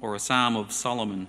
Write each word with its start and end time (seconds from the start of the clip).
or 0.00 0.14
a 0.14 0.18
psalm 0.18 0.56
of 0.56 0.72
Solomon. 0.72 1.28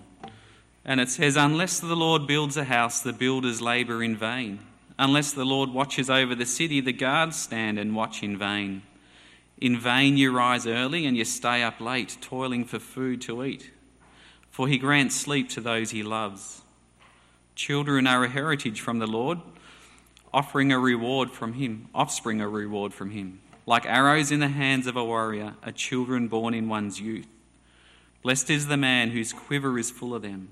And 0.84 1.00
it 1.00 1.10
says, 1.10 1.36
Unless 1.36 1.80
the 1.80 1.96
Lord 1.96 2.28
builds 2.28 2.58
a 2.58 2.64
house, 2.64 3.02
the 3.02 3.14
builders 3.14 3.62
labour 3.62 4.04
in 4.04 4.16
vain. 4.16 4.60
Unless 4.98 5.34
the 5.34 5.46
Lord 5.46 5.72
watches 5.72 6.10
over 6.10 6.36
the 6.36 6.46
city, 6.46 6.82
the 6.82 6.94
guards 6.94 7.36
stand 7.38 7.80
and 7.80 7.96
watch 7.96 8.24
in 8.24 8.38
vain. 8.38 8.84
In 9.60 9.80
vain 9.80 10.18
you 10.18 10.36
rise 10.36 10.66
early 10.66 11.06
and 11.06 11.16
you 11.16 11.26
stay 11.26 11.62
up 11.64 11.80
late, 11.80 12.18
toiling 12.22 12.66
for 12.66 12.80
food 12.80 13.22
to 13.22 13.44
eat. 13.44 13.72
For 14.50 14.68
he 14.68 14.78
grants 14.78 15.16
sleep 15.16 15.50
to 15.50 15.62
those 15.62 15.92
he 15.92 16.04
loves. 16.04 16.62
Children 17.56 18.08
are 18.08 18.24
a 18.24 18.30
heritage 18.30 18.82
from 18.82 19.00
the 19.00 19.08
Lord, 19.08 19.40
offering 20.34 20.72
a 20.72 20.80
reward 20.80 21.32
from 21.32 21.54
him, 21.54 21.90
offspring 21.94 22.42
a 22.42 22.50
reward 22.50 22.94
from 22.94 23.12
him. 23.12 23.40
Like 23.66 23.86
arrows 23.86 24.32
in 24.32 24.40
the 24.40 24.48
hands 24.48 24.88
of 24.88 24.96
a 24.96 25.06
warrior, 25.06 25.54
are 25.64 25.72
children 25.72 26.28
born 26.28 26.54
in 26.54 26.68
one's 26.68 27.00
youth. 27.00 27.28
Blessed 28.22 28.52
is 28.52 28.68
the 28.68 28.78
man 28.78 29.10
whose 29.10 29.34
quiver 29.34 29.80
is 29.80 29.90
full 29.90 30.14
of 30.14 30.22
them. 30.22 30.50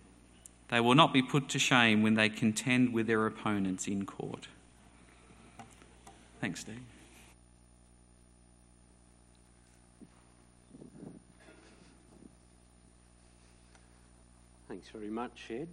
They 0.69 0.79
will 0.79 0.95
not 0.95 1.13
be 1.13 1.21
put 1.21 1.49
to 1.49 1.59
shame 1.59 2.01
when 2.01 2.15
they 2.15 2.29
contend 2.29 2.93
with 2.93 3.07
their 3.07 3.25
opponents 3.25 3.87
in 3.87 4.05
court. 4.05 4.47
Thanks, 6.41 6.61
Steve. 6.61 6.79
Thanks 14.67 14.87
very 14.89 15.09
much, 15.09 15.47
Ed. 15.49 15.67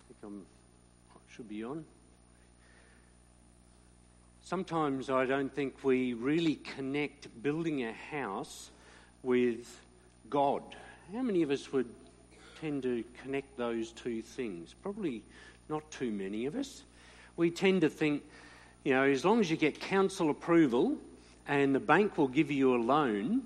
I 0.00 0.02
think 0.08 0.18
I'm 0.24 0.46
I 1.14 1.18
should 1.34 1.48
be 1.48 1.62
on. 1.62 1.84
Sometimes 4.42 5.10
I 5.10 5.26
don't 5.26 5.54
think 5.54 5.84
we 5.84 6.14
really 6.14 6.56
connect 6.56 7.28
building 7.42 7.84
a 7.84 7.92
house 7.92 8.70
with 9.22 9.78
God. 10.30 10.62
How 11.12 11.22
many 11.22 11.42
of 11.42 11.50
us 11.50 11.72
would 11.72 11.88
tend 12.60 12.82
to 12.82 13.04
connect 13.22 13.56
those 13.56 13.92
two 13.92 14.22
things? 14.22 14.74
Probably 14.82 15.22
not 15.68 15.88
too 15.90 16.10
many 16.10 16.46
of 16.46 16.54
us. 16.54 16.82
We 17.36 17.50
tend 17.50 17.82
to 17.82 17.88
think, 17.88 18.22
you 18.84 18.94
know, 18.94 19.04
as 19.04 19.24
long 19.24 19.40
as 19.40 19.50
you 19.50 19.56
get 19.56 19.80
council 19.80 20.30
approval 20.30 20.96
and 21.46 21.74
the 21.74 21.80
bank 21.80 22.18
will 22.18 22.28
give 22.28 22.50
you 22.50 22.74
a 22.74 22.80
loan, 22.80 23.42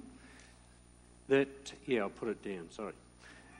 that, 1.28 1.72
yeah, 1.86 2.00
I'll 2.00 2.10
put 2.10 2.28
it 2.28 2.42
down, 2.42 2.68
sorry. 2.70 2.94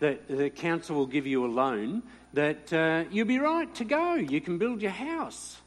That 0.01 0.27
the 0.27 0.51
council 0.51 0.97
will 0.97 1.07
give 1.07 1.27
you 1.27 1.47
a 1.47 1.49
loan, 1.49 2.03
that 2.33 2.73
uh, 2.73 3.05
you'll 3.11 3.27
be 3.27 3.39
right 3.39 3.73
to 3.77 3.85
go. 3.85 4.15
You 4.15 4.41
can 4.41 4.59
build 4.59 4.83
your 4.83 4.91
house. 4.91 5.59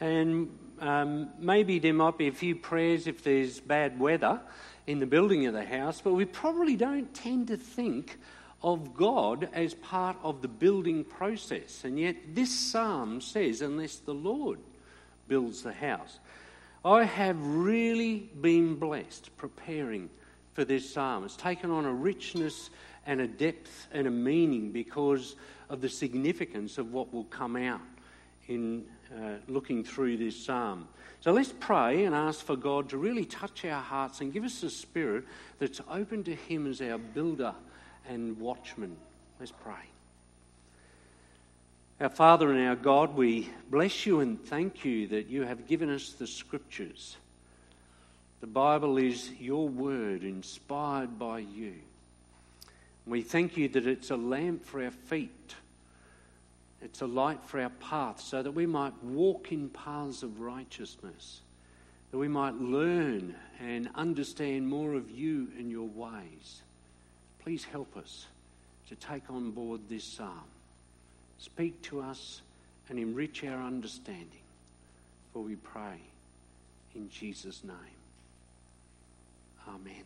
And 0.00 0.56
um, 0.80 1.30
maybe 1.38 1.78
there 1.78 1.94
might 1.94 2.18
be 2.18 2.28
a 2.28 2.32
few 2.32 2.56
prayers 2.56 3.06
if 3.06 3.22
there's 3.22 3.60
bad 3.60 3.98
weather 3.98 4.40
in 4.86 4.98
the 4.98 5.06
building 5.06 5.46
of 5.46 5.54
the 5.54 5.64
house, 5.64 6.00
but 6.00 6.12
we 6.12 6.24
probably 6.24 6.76
don't 6.76 7.12
tend 7.14 7.48
to 7.48 7.56
think 7.56 8.18
of 8.62 8.94
God 8.94 9.48
as 9.52 9.74
part 9.74 10.16
of 10.22 10.42
the 10.42 10.48
building 10.48 11.04
process. 11.04 11.84
And 11.84 11.98
yet, 11.98 12.16
this 12.34 12.50
psalm 12.50 13.20
says, 13.20 13.60
unless 13.60 13.96
the 13.96 14.14
Lord 14.14 14.58
builds 15.28 15.62
the 15.62 15.72
house. 15.72 16.18
I 16.84 17.04
have 17.04 17.36
really 17.40 18.30
been 18.40 18.74
blessed 18.76 19.36
preparing 19.36 20.10
for 20.52 20.64
this 20.64 20.92
psalm. 20.92 21.24
It's 21.24 21.36
taken 21.36 21.70
on 21.70 21.84
a 21.84 21.92
richness 21.92 22.70
and 23.06 23.20
a 23.20 23.26
depth 23.26 23.88
and 23.92 24.06
a 24.06 24.10
meaning 24.10 24.70
because 24.70 25.36
of 25.68 25.80
the 25.80 25.88
significance 25.88 26.78
of 26.78 26.92
what 26.92 27.12
will 27.12 27.24
come 27.24 27.56
out 27.56 27.80
in 28.48 28.84
uh, 29.14 29.34
looking 29.48 29.84
through 29.84 30.16
this 30.16 30.44
psalm. 30.44 30.88
So 31.20 31.32
let's 31.32 31.52
pray 31.58 32.04
and 32.04 32.14
ask 32.14 32.44
for 32.44 32.56
God 32.56 32.90
to 32.90 32.98
really 32.98 33.24
touch 33.24 33.64
our 33.64 33.80
hearts 33.80 34.20
and 34.20 34.32
give 34.32 34.44
us 34.44 34.62
a 34.62 34.70
spirit 34.70 35.24
that's 35.58 35.80
open 35.90 36.24
to 36.24 36.34
Him 36.34 36.70
as 36.70 36.82
our 36.82 36.98
builder 36.98 37.54
and 38.08 38.38
watchman. 38.38 38.96
Let's 39.40 39.52
pray. 39.52 39.74
Our 42.00 42.08
Father 42.08 42.50
and 42.50 42.68
our 42.68 42.76
God, 42.76 43.14
we 43.14 43.48
bless 43.70 44.04
you 44.04 44.20
and 44.20 44.42
thank 44.44 44.84
you 44.84 45.06
that 45.08 45.28
you 45.28 45.44
have 45.44 45.68
given 45.68 45.88
us 45.88 46.12
the 46.12 46.26
scriptures. 46.26 47.16
The 48.40 48.46
Bible 48.48 48.98
is 48.98 49.30
your 49.40 49.68
word, 49.68 50.24
inspired 50.24 51.18
by 51.18 51.38
you. 51.38 51.74
We 53.06 53.22
thank 53.22 53.56
you 53.56 53.68
that 53.68 53.86
it's 53.86 54.10
a 54.10 54.16
lamp 54.16 54.64
for 54.64 54.82
our 54.84 54.90
feet, 54.90 55.54
it's 56.84 57.00
a 57.00 57.06
light 57.06 57.42
for 57.44 57.60
our 57.60 57.70
path, 57.70 58.20
so 58.20 58.42
that 58.42 58.52
we 58.52 58.66
might 58.66 58.92
walk 59.02 59.50
in 59.50 59.70
paths 59.70 60.22
of 60.22 60.40
righteousness, 60.40 61.40
that 62.10 62.18
we 62.18 62.28
might 62.28 62.54
learn 62.54 63.34
and 63.58 63.88
understand 63.94 64.68
more 64.68 64.94
of 64.94 65.10
you 65.10 65.48
and 65.58 65.70
your 65.70 65.88
ways. 65.88 66.62
Please 67.42 67.64
help 67.64 67.96
us 67.96 68.26
to 68.88 68.94
take 68.94 69.30
on 69.30 69.50
board 69.50 69.80
this 69.88 70.04
psalm. 70.04 70.44
Speak 71.38 71.80
to 71.82 72.00
us 72.00 72.42
and 72.88 72.98
enrich 72.98 73.42
our 73.44 73.62
understanding. 73.62 74.28
For 75.32 75.42
we 75.42 75.56
pray 75.56 75.98
in 76.94 77.10
Jesus' 77.10 77.64
name. 77.64 77.74
Amen. 79.68 80.04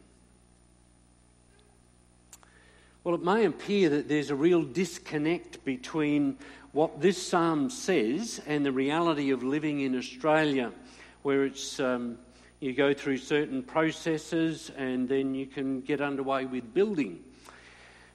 Well, 3.05 3.15
it 3.15 3.23
may 3.23 3.45
appear 3.45 3.89
that 3.91 4.09
there's 4.09 4.31
a 4.31 4.35
real 4.35 4.63
disconnect 4.63 5.65
between 5.65 6.37
what 6.79 7.01
this 7.01 7.21
psalm 7.21 7.69
says 7.69 8.41
and 8.47 8.65
the 8.65 8.71
reality 8.71 9.33
of 9.33 9.43
living 9.43 9.81
in 9.81 9.99
Australia, 9.99 10.71
where 11.23 11.45
it's 11.45 11.81
um, 11.81 12.17
you 12.61 12.73
go 12.73 12.95
through 12.95 13.17
certain 13.17 13.65
processes 13.65 14.71
and 14.77 15.09
then 15.09 15.35
you 15.35 15.45
can 15.45 15.81
get 15.81 16.01
underway 16.01 16.45
with 16.45 16.73
building. 16.73 17.19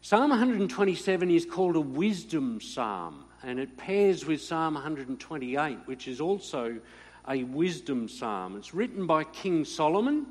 Psalm 0.02 0.29
127 0.29 1.29
is 1.29 1.46
called 1.46 1.75
a 1.75 1.81
wisdom 1.81 2.62
psalm, 2.62 3.25
and 3.44 3.59
it 3.59 3.75
pairs 3.75 4.25
with 4.25 4.41
Psalm 4.41 4.75
128, 4.75 5.79
which 5.84 6.07
is 6.07 6.22
also 6.22 6.79
a 7.28 7.44
wisdom 7.44 8.07
psalm. 8.07 8.56
It's 8.56 8.73
written 8.73 9.06
by 9.06 9.25
King 9.25 9.66
Solomon, 9.66 10.25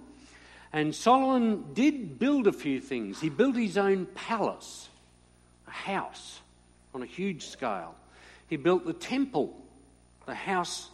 and 0.72 0.94
Solomon 0.94 1.75
did 1.75 2.19
build 2.19 2.47
a 2.47 2.53
few 2.53 2.81
things. 2.81 3.21
He 3.21 3.28
built 3.28 3.56
his 3.56 3.76
own 3.76 4.06
palace, 4.06 4.88
a 5.69 5.71
house 5.71 6.41
on 6.94 7.03
a 7.03 7.06
huge 7.06 7.44
scale. 7.44 7.94
He 8.53 8.59
built 8.59 8.85
the 8.85 8.93
temple, 8.93 9.57
the 10.27 10.35
house 10.35 10.91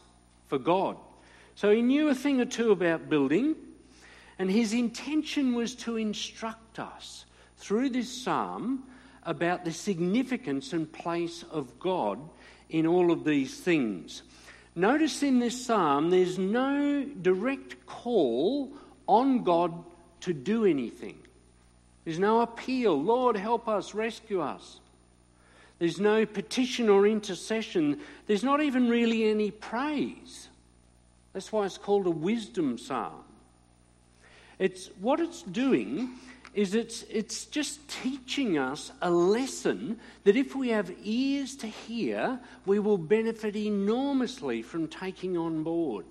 for 0.46 0.60
God. 0.60 0.96
So 1.56 1.72
he 1.72 1.82
knew 1.82 2.08
a 2.08 2.14
thing 2.14 2.40
or 2.40 2.44
two 2.44 2.70
about 2.70 3.08
building, 3.08 3.56
and 4.38 4.48
his 4.48 4.72
intention 4.72 5.56
was 5.56 5.74
to 5.74 5.96
instruct 5.96 6.78
us 6.78 7.24
through 7.56 7.90
this 7.90 8.22
psalm 8.22 8.84
about 9.24 9.64
the 9.64 9.72
significance 9.72 10.72
and 10.72 10.92
place 10.92 11.44
of 11.50 11.80
God 11.80 12.20
in 12.70 12.86
all 12.86 13.10
of 13.10 13.24
these 13.24 13.58
things. 13.58 14.22
Notice 14.76 15.24
in 15.24 15.40
this 15.40 15.66
psalm, 15.66 16.10
there's 16.10 16.38
no 16.38 17.04
direct 17.20 17.86
call 17.86 18.72
on 19.08 19.42
God 19.42 19.84
to 20.20 20.32
do 20.32 20.64
anything. 20.64 21.18
There's 22.04 22.20
no 22.20 22.40
appeal, 22.40 23.02
Lord, 23.02 23.36
help 23.36 23.66
us, 23.66 23.94
rescue 23.94 24.42
us. 24.42 24.78
There's 25.78 26.00
no 26.00 26.26
petition 26.26 26.88
or 26.88 27.06
intercession. 27.06 28.00
There's 28.26 28.42
not 28.42 28.62
even 28.62 28.88
really 28.88 29.30
any 29.30 29.50
praise. 29.50 30.48
That's 31.32 31.52
why 31.52 31.66
it's 31.66 31.78
called 31.78 32.06
a 32.06 32.10
wisdom 32.10 32.78
psalm. 32.78 33.22
It's 34.58 34.88
what 35.00 35.20
it's 35.20 35.42
doing 35.42 36.10
is 36.52 36.74
it's, 36.74 37.04
it's 37.08 37.44
just 37.46 37.86
teaching 37.88 38.58
us 38.58 38.90
a 39.02 39.10
lesson 39.10 40.00
that 40.24 40.34
if 40.36 40.56
we 40.56 40.70
have 40.70 40.90
ears 41.04 41.54
to 41.56 41.68
hear, 41.68 42.40
we 42.66 42.80
will 42.80 42.98
benefit 42.98 43.54
enormously 43.54 44.62
from 44.62 44.88
taking 44.88 45.36
on 45.36 45.62
board. 45.62 46.04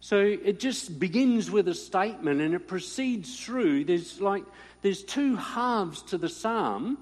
So 0.00 0.18
it 0.18 0.60
just 0.60 1.00
begins 1.00 1.50
with 1.50 1.68
a 1.68 1.74
statement 1.74 2.42
and 2.42 2.52
it 2.52 2.68
proceeds 2.68 3.42
through. 3.42 3.84
There's 3.84 4.20
like 4.20 4.44
there's 4.82 5.02
two 5.02 5.36
halves 5.36 6.02
to 6.02 6.18
the 6.18 6.28
psalm. 6.28 6.98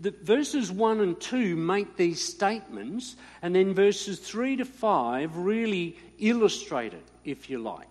The, 0.00 0.14
verses 0.22 0.70
one 0.70 1.00
and 1.00 1.18
two 1.20 1.56
make 1.56 1.96
these 1.96 2.22
statements, 2.22 3.16
and 3.42 3.54
then 3.54 3.74
verses 3.74 4.18
three 4.18 4.56
to 4.56 4.64
five 4.64 5.36
really 5.36 5.96
illustrate 6.18 6.92
it, 6.92 7.04
if 7.24 7.48
you 7.48 7.58
like. 7.58 7.88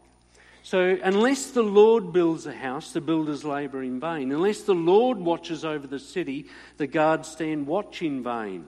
So, 0.65 0.97
unless 1.03 1.51
the 1.51 1.61
Lord 1.61 2.11
builds 2.11 2.47
a 2.47 2.53
house, 2.53 2.91
the 2.91 2.99
builders 2.99 3.45
labour 3.45 3.83
in 3.83 3.99
vain. 3.99 4.31
Unless 4.31 4.63
the 4.63 4.73
Lord 4.73 5.19
watches 5.19 5.63
over 5.63 5.85
the 5.85 5.99
city, 5.99 6.47
the 6.77 6.87
guards 6.87 7.29
stand 7.29 7.67
watch 7.67 8.01
in 8.01 8.23
vain. 8.23 8.65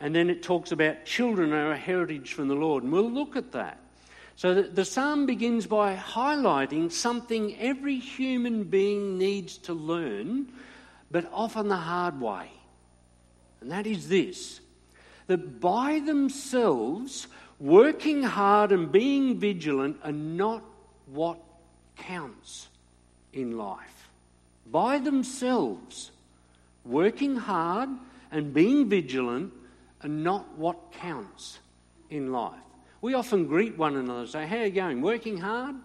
And 0.00 0.12
then 0.12 0.28
it 0.28 0.42
talks 0.42 0.72
about 0.72 1.04
children 1.04 1.52
are 1.52 1.70
a 1.70 1.76
heritage 1.76 2.32
from 2.32 2.48
the 2.48 2.56
Lord. 2.56 2.82
And 2.82 2.92
we'll 2.92 3.08
look 3.08 3.36
at 3.36 3.52
that. 3.52 3.78
So, 4.34 4.54
the, 4.54 4.62
the 4.64 4.84
psalm 4.84 5.24
begins 5.26 5.68
by 5.68 5.94
highlighting 5.94 6.90
something 6.90 7.56
every 7.60 8.00
human 8.00 8.64
being 8.64 9.16
needs 9.16 9.56
to 9.58 9.72
learn, 9.72 10.48
but 11.14 11.30
often 11.32 11.68
the 11.68 11.76
hard 11.76 12.20
way. 12.20 12.50
And 13.60 13.70
that 13.70 13.86
is 13.86 14.08
this 14.08 14.60
that 15.28 15.60
by 15.60 16.00
themselves, 16.04 17.28
working 17.60 18.24
hard 18.24 18.72
and 18.72 18.90
being 18.90 19.38
vigilant 19.38 19.96
are 20.02 20.10
not 20.10 20.64
what 21.06 21.38
counts 21.96 22.68
in 23.32 23.56
life. 23.56 24.10
by 24.66 24.98
themselves, 24.98 26.10
working 26.84 27.36
hard 27.36 27.90
and 28.32 28.52
being 28.52 28.88
vigilant 28.88 29.52
are 30.02 30.08
not 30.08 30.58
what 30.58 30.92
counts 30.94 31.60
in 32.10 32.32
life. 32.32 32.68
We 33.00 33.14
often 33.14 33.46
greet 33.46 33.78
one 33.78 33.94
another 33.96 34.22
and 34.22 34.28
say, 34.28 34.46
How 34.46 34.56
are 34.56 34.66
you 34.66 34.72
going? 34.72 35.00
Working 35.00 35.38
hard? 35.38 35.76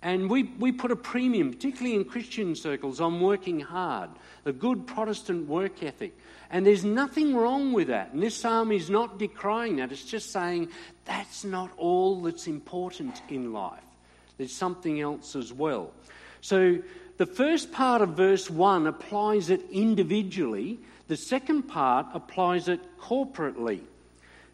And 0.00 0.30
we, 0.30 0.44
we 0.44 0.70
put 0.70 0.92
a 0.92 0.96
premium, 0.96 1.50
particularly 1.50 1.96
in 1.96 2.04
Christian 2.04 2.54
circles, 2.54 3.00
on 3.00 3.20
working 3.20 3.58
hard, 3.58 4.10
the 4.44 4.52
good 4.52 4.86
Protestant 4.86 5.48
work 5.48 5.82
ethic. 5.82 6.16
And 6.50 6.64
there's 6.64 6.84
nothing 6.84 7.34
wrong 7.34 7.72
with 7.72 7.88
that. 7.88 8.12
And 8.12 8.22
this 8.22 8.36
psalm 8.36 8.70
is 8.70 8.88
not 8.88 9.18
decrying 9.18 9.76
that, 9.76 9.90
it's 9.90 10.04
just 10.04 10.30
saying 10.30 10.68
that's 11.04 11.44
not 11.44 11.70
all 11.76 12.22
that's 12.22 12.46
important 12.46 13.20
in 13.28 13.52
life. 13.52 13.82
There's 14.36 14.54
something 14.54 15.00
else 15.00 15.34
as 15.34 15.52
well. 15.52 15.92
So 16.40 16.78
the 17.16 17.26
first 17.26 17.72
part 17.72 18.00
of 18.00 18.10
verse 18.10 18.48
1 18.48 18.86
applies 18.86 19.50
it 19.50 19.62
individually, 19.72 20.78
the 21.08 21.16
second 21.16 21.64
part 21.64 22.06
applies 22.14 22.68
it 22.68 22.80
corporately. 23.00 23.80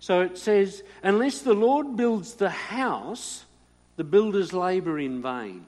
So 0.00 0.22
it 0.22 0.38
says, 0.38 0.82
Unless 1.02 1.40
the 1.40 1.52
Lord 1.52 1.96
builds 1.96 2.34
the 2.34 2.50
house, 2.50 3.44
the 3.96 4.04
builders 4.04 4.52
labour 4.52 4.98
in 4.98 5.22
vain. 5.22 5.66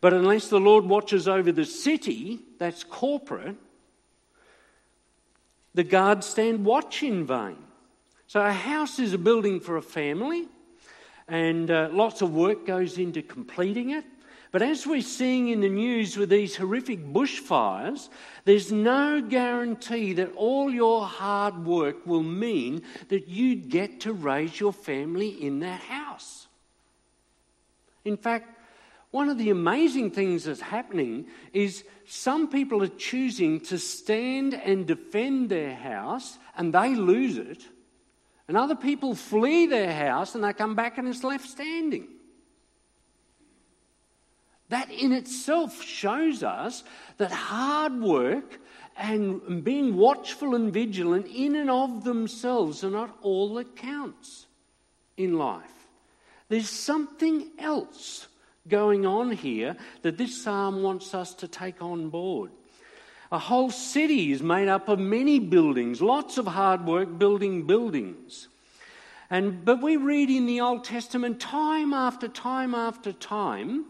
But 0.00 0.12
unless 0.12 0.48
the 0.48 0.60
Lord 0.60 0.84
watches 0.84 1.26
over 1.26 1.50
the 1.50 1.64
city, 1.64 2.40
that's 2.58 2.84
corporate, 2.84 3.56
the 5.74 5.84
guards 5.84 6.26
stand 6.26 6.64
watch 6.64 7.02
in 7.02 7.26
vain. 7.26 7.56
So 8.26 8.40
a 8.40 8.52
house 8.52 8.98
is 8.98 9.12
a 9.12 9.18
building 9.18 9.58
for 9.58 9.76
a 9.76 9.82
family, 9.82 10.48
and 11.26 11.70
uh, 11.70 11.88
lots 11.92 12.20
of 12.22 12.32
work 12.32 12.66
goes 12.66 12.98
into 12.98 13.22
completing 13.22 13.90
it. 13.90 14.04
But 14.50 14.62
as 14.62 14.86
we're 14.86 15.02
seeing 15.02 15.48
in 15.48 15.60
the 15.60 15.68
news 15.68 16.16
with 16.16 16.30
these 16.30 16.56
horrific 16.56 17.04
bushfires, 17.04 18.08
there's 18.44 18.72
no 18.72 19.20
guarantee 19.20 20.14
that 20.14 20.34
all 20.36 20.70
your 20.70 21.04
hard 21.04 21.66
work 21.66 22.06
will 22.06 22.22
mean 22.22 22.82
that 23.08 23.28
you 23.28 23.56
get 23.56 24.00
to 24.00 24.12
raise 24.12 24.58
your 24.58 24.72
family 24.72 25.28
in 25.28 25.60
that 25.60 25.80
house. 25.80 26.46
In 28.04 28.16
fact, 28.16 28.58
one 29.10 29.28
of 29.28 29.38
the 29.38 29.50
amazing 29.50 30.10
things 30.10 30.44
that's 30.44 30.60
happening 30.60 31.26
is 31.52 31.84
some 32.06 32.48
people 32.48 32.82
are 32.82 32.88
choosing 32.88 33.60
to 33.60 33.78
stand 33.78 34.54
and 34.54 34.86
defend 34.86 35.50
their 35.50 35.74
house 35.74 36.38
and 36.56 36.74
they 36.74 36.94
lose 36.94 37.36
it, 37.36 37.62
and 38.48 38.56
other 38.56 38.74
people 38.74 39.14
flee 39.14 39.66
their 39.66 39.92
house 39.92 40.34
and 40.34 40.42
they 40.42 40.54
come 40.54 40.74
back 40.74 40.96
and 40.96 41.06
it's 41.06 41.24
left 41.24 41.46
standing. 41.46 42.08
That 44.68 44.90
in 44.90 45.12
itself 45.12 45.82
shows 45.82 46.42
us 46.42 46.84
that 47.16 47.32
hard 47.32 48.00
work 48.00 48.60
and 48.96 49.64
being 49.64 49.96
watchful 49.96 50.54
and 50.54 50.72
vigilant 50.72 51.26
in 51.26 51.54
and 51.54 51.70
of 51.70 52.04
themselves 52.04 52.82
are 52.82 52.90
not 52.90 53.16
all 53.22 53.54
that 53.54 53.76
counts 53.76 54.46
in 55.16 55.38
life. 55.38 55.64
There's 56.48 56.68
something 56.68 57.48
else 57.58 58.26
going 58.66 59.06
on 59.06 59.30
here 59.30 59.76
that 60.02 60.18
this 60.18 60.42
psalm 60.42 60.82
wants 60.82 61.14
us 61.14 61.32
to 61.34 61.48
take 61.48 61.82
on 61.82 62.10
board. 62.10 62.50
A 63.30 63.38
whole 63.38 63.70
city 63.70 64.32
is 64.32 64.42
made 64.42 64.68
up 64.68 64.88
of 64.88 64.98
many 64.98 65.38
buildings, 65.38 66.00
lots 66.00 66.38
of 66.38 66.46
hard 66.46 66.86
work 66.86 67.18
building 67.18 67.66
buildings. 67.66 68.48
And, 69.30 69.64
but 69.64 69.82
we 69.82 69.96
read 69.96 70.30
in 70.30 70.46
the 70.46 70.62
Old 70.62 70.84
Testament 70.84 71.38
time 71.38 71.92
after 71.92 72.28
time 72.28 72.74
after 72.74 73.12
time 73.12 73.84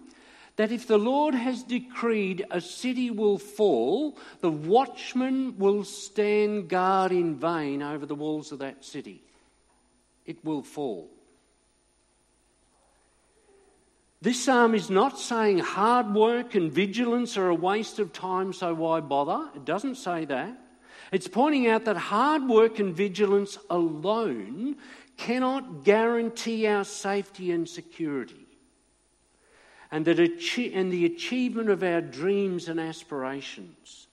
that 0.58 0.72
if 0.72 0.88
the 0.88 0.99
Lord 0.99 1.37
has 1.37 1.62
decreed 1.62 2.44
a 2.50 2.60
city 2.60 3.12
will 3.12 3.38
fall, 3.38 4.19
the 4.40 4.50
watchman 4.50 5.56
will 5.56 5.84
stand 5.84 6.69
guard 6.69 7.12
in 7.12 7.37
vain 7.37 7.81
over 7.81 8.05
the 8.05 8.16
walls 8.16 8.50
of 8.50 8.58
that 8.58 8.84
city. 8.84 9.22
It 10.26 10.44
will 10.44 10.64
fall. 10.64 11.08
This 14.20 14.44
psalm 14.44 14.75
is 14.75 14.90
not 14.90 15.20
saying 15.20 15.60
hard 15.60 16.12
work 16.12 16.56
and 16.56 16.72
vigilance 16.72 17.37
are 17.37 17.50
a 17.50 17.55
waste 17.55 18.00
of 18.00 18.12
time, 18.12 18.52
so 18.52 18.75
why 18.75 18.99
bother? 18.99 19.50
It 19.55 19.64
doesn't 19.64 19.94
say 19.94 20.25
that. 20.25 20.58
It's 21.12 21.28
pointing 21.28 21.69
out 21.69 21.84
that 21.84 21.96
hard 21.96 22.49
work 22.49 22.81
and 22.81 22.96
vigilance 22.96 23.58
alone 23.70 24.75
cannot 25.16 25.84
guarantee 25.84 26.66
our 26.66 26.84
safety 26.84 27.52
and 27.52 27.69
security 27.69 28.48
and, 29.90 30.05
that 30.05 30.19
and 30.19 30.93
the 30.93 31.06
achievement 31.06 31.70
of 31.70 31.82
our 31.82 32.00
dreams 32.00 32.69
and 32.69 32.79
aspirations. 32.79 34.06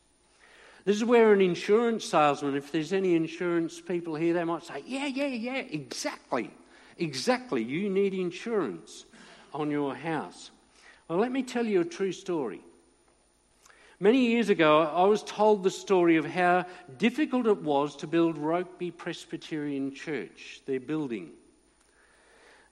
This 0.85 0.97
is 0.97 1.03
where 1.03 1.33
an 1.33 1.41
insurance 1.41 2.05
salesman, 2.05 2.55
if 2.55 2.71
there's 2.71 2.93
any 2.93 3.15
insurance 3.15 3.81
people 3.81 4.15
here, 4.15 4.33
they 4.33 4.43
might 4.43 4.63
say, 4.63 4.83
Yeah, 4.85 5.07
yeah, 5.07 5.25
yeah, 5.25 5.57
exactly. 5.57 6.51
Exactly. 6.97 7.63
You 7.63 7.89
need 7.89 8.13
insurance 8.13 9.05
on 9.53 9.71
your 9.71 9.95
house. 9.95 10.51
Well, 11.09 11.19
let 11.19 11.31
me 11.31 11.43
tell 11.43 11.65
you 11.65 11.81
a 11.81 11.85
true 11.85 12.11
story. 12.11 12.61
Many 13.99 14.27
years 14.27 14.49
ago, 14.49 14.81
I 14.81 15.03
was 15.05 15.23
told 15.23 15.63
the 15.63 15.71
story 15.71 16.17
of 16.17 16.25
how 16.25 16.65
difficult 16.97 17.47
it 17.47 17.61
was 17.61 17.95
to 17.97 18.07
build 18.07 18.37
Rokeby 18.37 18.97
Presbyterian 18.97 19.93
Church, 19.93 20.61
their 20.65 20.79
building. 20.79 21.31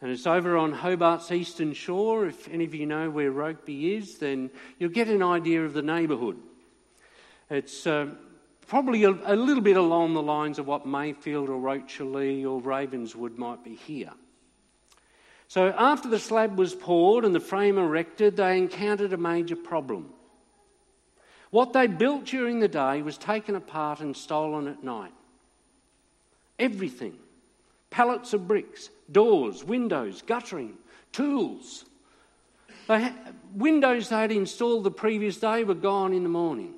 And 0.03 0.11
it's 0.11 0.27
over 0.27 0.57
on 0.57 0.73
Hobart's 0.73 1.31
eastern 1.31 1.71
shore. 1.71 2.27
If 2.27 2.49
any 2.49 2.65
of 2.65 2.75
you 2.75 2.85
know 2.85 3.09
where 3.09 3.31
Rokeby 3.31 3.97
is, 3.97 4.17
then 4.17 4.51
you'll 4.77 4.89
get 4.89 5.07
an 5.07 5.23
idea 5.23 5.63
of 5.63 5.71
the 5.71 5.81
neighbourhood. 5.81 6.37
It's 7.49 7.87
uh, 7.87 8.07
probably 8.67 9.05
a, 9.05 9.11
a, 9.11 9.37
little 9.37 9.63
bit 9.63 9.77
along 9.77 10.13
the 10.13 10.21
lines 10.21 10.59
of 10.59 10.67
what 10.67 10.85
Mayfield 10.85 11.47
or 11.47 11.57
Rocherlea 11.57 12.45
or 12.45 12.59
Ravenswood 12.59 13.37
might 13.37 13.63
be 13.63 13.75
here. 13.75 14.11
So, 15.47 15.69
after 15.69 16.09
the 16.09 16.19
slab 16.19 16.57
was 16.57 16.75
poured 16.75 17.23
and 17.23 17.33
the 17.33 17.39
frame 17.39 17.77
erected, 17.77 18.35
they 18.35 18.57
encountered 18.57 19.13
a 19.13 19.17
major 19.17 19.55
problem. 19.55 20.11
What 21.49 21.71
they 21.71 21.87
built 21.87 22.25
during 22.25 22.59
the 22.59 22.67
day 22.67 23.01
was 23.01 23.17
taken 23.17 23.55
apart 23.55 24.01
and 24.01 24.17
stolen 24.17 24.67
at 24.67 24.83
night. 24.83 25.13
Everything 26.59 27.17
pallets 27.93 28.33
of 28.33 28.47
bricks, 28.47 28.89
doors, 29.11 29.63
windows, 29.63 30.23
guttering, 30.23 30.73
tools. 31.11 31.85
They 32.87 33.01
had, 33.01 33.13
windows 33.53 34.09
they 34.09 34.15
had 34.15 34.31
installed 34.31 34.83
the 34.83 34.91
previous 34.91 35.37
day 35.37 35.63
were 35.63 35.75
gone 35.75 36.11
in 36.11 36.23
the 36.23 36.29
morning. 36.29 36.73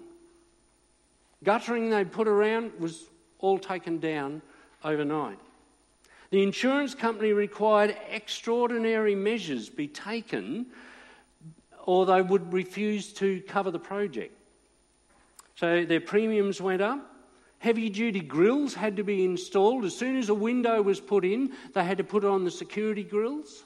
Guttering 1.42 1.90
they'd 1.90 2.12
put 2.12 2.28
around 2.28 2.74
was 2.80 3.06
all 3.40 3.58
taken 3.58 4.00
down 4.00 4.42
overnight. 4.84 5.40
The 6.32 6.44
insurance 6.44 6.94
company 6.94 7.32
required 7.32 7.96
extraordinary 8.10 9.16
measures 9.16 9.70
be 9.70 9.88
taken 9.88 10.66
or 11.86 12.06
they 12.06 12.22
would 12.22 12.52
refuse 12.52 13.14
to 13.14 13.40
cover 13.48 13.72
the 13.72 13.80
project. 13.80 14.34
So 15.56 15.86
their 15.86 16.02
premiums 16.02 16.60
went 16.60 16.82
up, 16.82 17.15
Heavy 17.60 17.90
duty 17.90 18.20
grills 18.20 18.74
had 18.74 18.98
to 18.98 19.04
be 19.04 19.24
installed. 19.24 19.86
As 19.86 19.98
soon 19.98 20.18
as 20.18 20.30
a 20.30 20.36
window 20.36 20.82
was 20.82 21.00
put 21.00 21.26
in, 21.26 21.54
they 21.74 21.84
had 21.84 21.98
to 21.98 22.04
put 22.04 22.24
on 22.24 22.44
the 22.44 22.52
security 22.52 23.04
grills. 23.04 23.64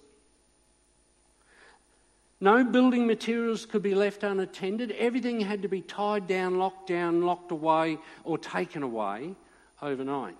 No 2.41 2.63
building 2.63 3.05
materials 3.05 3.65
could 3.65 3.83
be 3.83 3.93
left 3.93 4.23
unattended. 4.23 4.91
Everything 4.91 5.41
had 5.41 5.61
to 5.63 5.67
be 5.67 5.81
tied 5.81 6.27
down, 6.27 6.57
locked 6.57 6.87
down, 6.87 7.21
locked 7.21 7.51
away, 7.51 7.97
or 8.23 8.37
taken 8.37 8.81
away 8.81 9.35
overnight. 9.81 10.37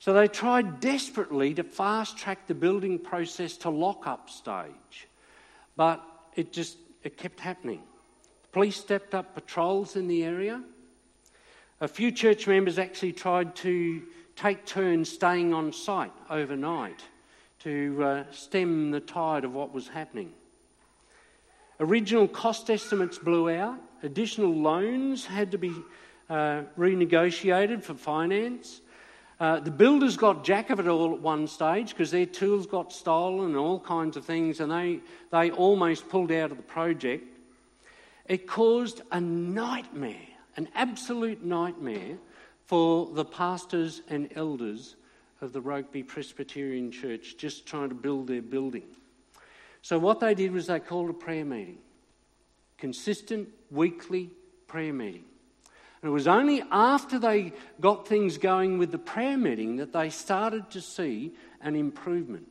So 0.00 0.12
they 0.12 0.28
tried 0.28 0.80
desperately 0.80 1.54
to 1.54 1.64
fast 1.64 2.18
track 2.18 2.46
the 2.46 2.54
building 2.54 2.98
process 2.98 3.56
to 3.58 3.70
lock 3.70 4.06
up 4.06 4.28
stage. 4.28 5.08
But 5.76 6.04
it 6.34 6.52
just 6.52 6.76
it 7.02 7.16
kept 7.16 7.40
happening. 7.40 7.82
police 8.52 8.76
stepped 8.76 9.14
up 9.14 9.34
patrols 9.34 9.96
in 9.96 10.08
the 10.08 10.24
area. 10.24 10.62
A 11.80 11.86
few 11.86 12.10
church 12.10 12.48
members 12.48 12.76
actually 12.76 13.12
tried 13.12 13.54
to 13.56 14.02
take 14.34 14.66
turns 14.66 15.08
staying 15.08 15.54
on 15.54 15.72
site 15.72 16.10
overnight 16.28 17.04
to 17.60 18.02
uh, 18.02 18.24
stem 18.32 18.90
the 18.90 18.98
tide 18.98 19.44
of 19.44 19.54
what 19.54 19.72
was 19.72 19.86
happening. 19.86 20.32
Original 21.78 22.26
cost 22.26 22.68
estimates 22.68 23.16
blew 23.16 23.48
out, 23.48 23.78
additional 24.02 24.52
loans 24.52 25.24
had 25.24 25.52
to 25.52 25.58
be 25.58 25.72
uh, 26.28 26.62
renegotiated 26.76 27.84
for 27.84 27.94
finance. 27.94 28.80
Uh, 29.38 29.60
the 29.60 29.70
builders 29.70 30.16
got 30.16 30.42
jack 30.42 30.70
of 30.70 30.80
it 30.80 30.88
all 30.88 31.14
at 31.14 31.20
one 31.20 31.46
stage 31.46 31.90
because 31.90 32.10
their 32.10 32.26
tools 32.26 32.66
got 32.66 32.92
stolen 32.92 33.50
and 33.50 33.56
all 33.56 33.78
kinds 33.78 34.16
of 34.16 34.24
things, 34.24 34.58
and 34.58 34.72
they, 34.72 34.98
they 35.30 35.52
almost 35.52 36.08
pulled 36.08 36.32
out 36.32 36.50
of 36.50 36.56
the 36.56 36.62
project. 36.64 37.24
It 38.26 38.48
caused 38.48 39.02
a 39.12 39.20
nightmare 39.20 40.27
an 40.58 40.68
absolute 40.74 41.44
nightmare 41.44 42.18
for 42.66 43.06
the 43.14 43.24
pastors 43.24 44.02
and 44.08 44.28
elders 44.34 44.96
of 45.40 45.52
the 45.52 45.62
Rokeby 45.62 46.08
Presbyterian 46.08 46.90
Church 46.90 47.36
just 47.38 47.64
trying 47.64 47.90
to 47.90 47.94
build 47.94 48.26
their 48.26 48.42
building. 48.42 48.82
So, 49.82 50.00
what 50.00 50.18
they 50.18 50.34
did 50.34 50.50
was 50.50 50.66
they 50.66 50.80
called 50.80 51.10
a 51.10 51.14
prayer 51.14 51.44
meeting, 51.44 51.78
consistent 52.76 53.48
weekly 53.70 54.30
prayer 54.66 54.92
meeting. 54.92 55.22
And 56.02 56.10
it 56.10 56.12
was 56.12 56.26
only 56.26 56.64
after 56.72 57.20
they 57.20 57.52
got 57.80 58.08
things 58.08 58.36
going 58.36 58.78
with 58.78 58.90
the 58.90 58.98
prayer 58.98 59.38
meeting 59.38 59.76
that 59.76 59.92
they 59.92 60.10
started 60.10 60.70
to 60.72 60.80
see 60.80 61.34
an 61.60 61.76
improvement. 61.76 62.48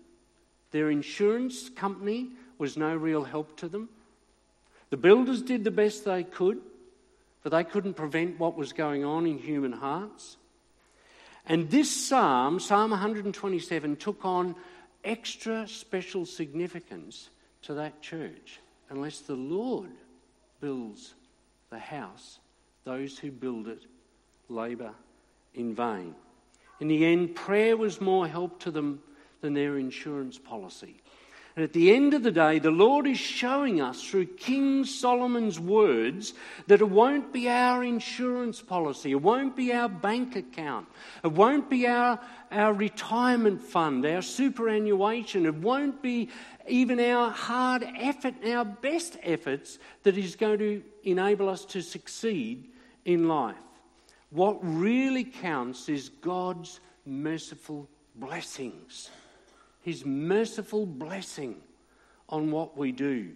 Their 0.72 0.90
insurance 0.90 1.68
company 1.68 2.30
was 2.58 2.78
no 2.78 2.96
real 2.96 3.26
help 3.26 3.58
to 3.58 3.68
them. 3.68 3.90
The 4.92 4.98
builders 4.98 5.42
did 5.42 5.66
the 5.66 5.72
best 5.72 6.06
they 6.06 6.24
could, 6.24 6.62
but 7.44 7.52
they 7.52 7.64
couldn't 7.64 7.94
prevent 7.94 8.40
what 8.40 8.58
was 8.58 8.74
going 8.74 9.04
on 9.04 9.26
in 9.26 9.38
human 9.38 9.72
hearts. 9.72 10.38
And 11.46 11.70
this 11.70 11.90
psalm, 11.90 12.60
Psalm 12.60 12.92
127, 12.92 13.96
took 13.96 14.26
on 14.26 14.56
extra 15.04 15.68
special 15.68 16.26
significance 16.26 17.30
to 17.64 17.74
that 17.76 18.02
church. 18.02 18.60
Unless 18.90 19.22
the 19.22 19.36
Lord 19.36 19.92
builds 20.60 21.14
the 21.70 21.80
house, 21.80 22.40
those 22.84 23.18
who 23.18 23.32
build 23.32 23.68
it 23.68 23.84
labour 24.50 24.94
in 25.54 25.74
vain. 25.74 26.16
In 26.80 26.88
the 26.88 27.06
end, 27.06 27.36
prayer 27.36 27.76
was 27.76 28.00
more 28.00 28.28
help 28.28 28.60
to 28.62 28.72
them 28.72 29.02
than 29.42 29.54
their 29.54 29.78
insurance 29.78 30.38
policy. 30.38 31.02
And 31.58 31.64
at 31.64 31.74
the 31.74 31.92
end 31.92 32.14
of 32.14 32.22
the 32.22 32.32
day, 32.32 32.60
the 32.60 32.70
Lord 32.70 33.08
is 33.08 33.18
showing 33.18 33.82
us 33.82 34.04
through 34.04 34.28
King 34.28 34.86
Solomon's 34.86 35.60
words 35.60 36.36
that 36.68 36.82
it 36.82 36.90
won't 36.90 37.34
be 37.34 37.50
our 37.50 37.84
insurance 37.84 38.62
policy, 38.62 39.10
it 39.10 39.24
won't 39.24 39.56
be 39.56 39.74
our 39.74 39.90
bank 39.90 40.36
account, 40.36 40.86
it 41.24 41.32
won't 41.32 41.68
be 41.68 41.88
our, 41.88 42.20
our 42.52 42.74
retirement 42.74 43.60
fund, 43.60 44.06
our 44.06 44.22
superannuation, 44.22 45.48
it 45.48 45.56
won't 45.56 46.00
be 46.00 46.30
even 46.68 47.00
our 47.00 47.32
hard 47.32 47.84
effort, 47.98 48.36
our 48.48 48.64
best 48.64 49.18
efforts 49.24 49.80
that 50.04 50.16
is 50.16 50.36
going 50.36 50.60
to 50.60 50.84
enable 51.06 51.50
us 51.50 51.66
to 51.66 51.82
succeed 51.82 52.70
in 53.04 53.28
life. 53.28 53.56
What 54.30 54.60
really 54.62 55.24
counts 55.24 55.90
is 55.90 56.10
God's 56.10 56.82
merciful 57.04 57.90
blessings. 58.16 59.10
His 59.88 60.06
merciful 60.06 60.86
blessing 60.86 61.56
on 62.28 62.52
what 62.52 62.78
we 62.78 62.92
do. 62.92 63.30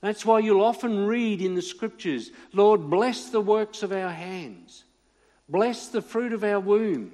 That's 0.00 0.24
why 0.24 0.38
you'll 0.38 0.62
often 0.62 1.04
read 1.04 1.42
in 1.42 1.56
the 1.56 1.62
scriptures, 1.62 2.30
Lord, 2.52 2.88
bless 2.88 3.30
the 3.30 3.40
works 3.40 3.82
of 3.82 3.90
our 3.90 4.12
hands, 4.12 4.84
bless 5.48 5.88
the 5.88 6.00
fruit 6.00 6.32
of 6.32 6.44
our 6.44 6.60
womb, 6.60 7.10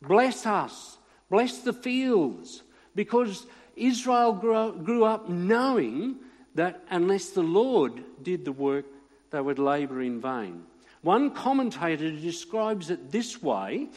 bless 0.00 0.46
us, 0.46 0.96
bless 1.28 1.58
the 1.58 1.72
fields, 1.72 2.62
because 2.94 3.46
Israel 3.74 4.32
grew 4.32 5.02
up 5.02 5.28
knowing 5.28 6.18
that 6.54 6.84
unless 6.90 7.30
the 7.30 7.42
Lord 7.42 8.04
did 8.22 8.44
the 8.44 8.52
work, 8.52 8.86
they 9.32 9.40
would 9.40 9.58
labour 9.58 10.02
in 10.02 10.20
vain. 10.20 10.62
One 11.02 11.32
commentator 11.32 12.12
describes 12.12 12.90
it 12.90 13.10
this 13.10 13.42
way 13.42 13.88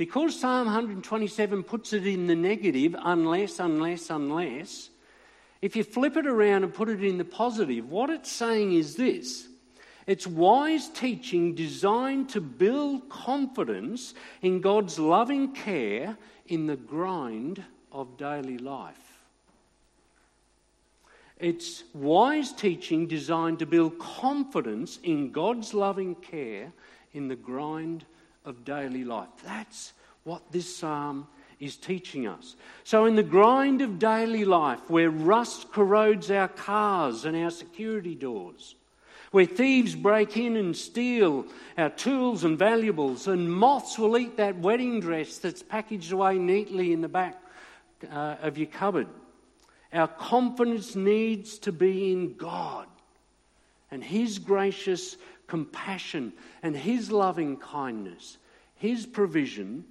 because 0.00 0.40
Psalm 0.40 0.64
127 0.64 1.62
puts 1.62 1.92
it 1.92 2.06
in 2.06 2.26
the 2.26 2.34
negative, 2.34 2.96
unless, 2.98 3.58
unless, 3.58 4.08
unless, 4.08 4.88
if 5.60 5.76
you 5.76 5.84
flip 5.84 6.16
it 6.16 6.26
around 6.26 6.64
and 6.64 6.72
put 6.72 6.88
it 6.88 7.04
in 7.04 7.18
the 7.18 7.24
positive, 7.26 7.86
what 7.86 8.08
it's 8.08 8.32
saying 8.32 8.72
is 8.72 8.96
this 8.96 9.46
it's 10.06 10.26
wise 10.26 10.88
teaching 10.88 11.54
designed 11.54 12.30
to 12.30 12.40
build 12.40 13.10
confidence 13.10 14.14
in 14.40 14.62
God's 14.62 14.98
loving 14.98 15.52
care 15.52 16.16
in 16.46 16.66
the 16.66 16.76
grind 16.76 17.62
of 17.92 18.16
daily 18.16 18.56
life. 18.56 19.20
It's 21.38 21.84
wise 21.92 22.54
teaching 22.54 23.06
designed 23.06 23.58
to 23.58 23.66
build 23.66 23.98
confidence 23.98 24.98
in 25.02 25.30
God's 25.30 25.74
loving 25.74 26.14
care 26.14 26.72
in 27.12 27.28
the 27.28 27.36
grind 27.36 28.06
of 28.44 28.64
daily 28.64 29.04
life. 29.04 29.28
That's 29.44 29.92
what 30.24 30.42
this 30.50 30.76
psalm 30.76 31.26
is 31.58 31.76
teaching 31.76 32.26
us. 32.26 32.56
So, 32.84 33.04
in 33.04 33.16
the 33.16 33.22
grind 33.22 33.82
of 33.82 33.98
daily 33.98 34.44
life, 34.44 34.80
where 34.88 35.10
rust 35.10 35.72
corrodes 35.72 36.30
our 36.30 36.48
cars 36.48 37.24
and 37.24 37.36
our 37.36 37.50
security 37.50 38.14
doors, 38.14 38.74
where 39.30 39.44
thieves 39.46 39.94
break 39.94 40.36
in 40.36 40.56
and 40.56 40.76
steal 40.76 41.46
our 41.76 41.90
tools 41.90 42.44
and 42.44 42.58
valuables, 42.58 43.28
and 43.28 43.52
moths 43.52 43.98
will 43.98 44.16
eat 44.16 44.36
that 44.38 44.58
wedding 44.58 45.00
dress 45.00 45.38
that's 45.38 45.62
packaged 45.62 46.12
away 46.12 46.38
neatly 46.38 46.92
in 46.92 47.02
the 47.02 47.08
back 47.08 47.40
uh, 48.10 48.36
of 48.42 48.56
your 48.56 48.66
cupboard, 48.66 49.08
our 49.92 50.08
confidence 50.08 50.96
needs 50.96 51.58
to 51.58 51.72
be 51.72 52.12
in 52.12 52.34
God 52.34 52.86
and 53.90 54.02
His 54.02 54.38
gracious 54.38 55.16
compassion 55.50 56.32
and 56.62 56.74
His 56.74 57.10
loving 57.12 57.56
kindness 57.58 58.38
his 58.80 59.04
provision 59.04 59.84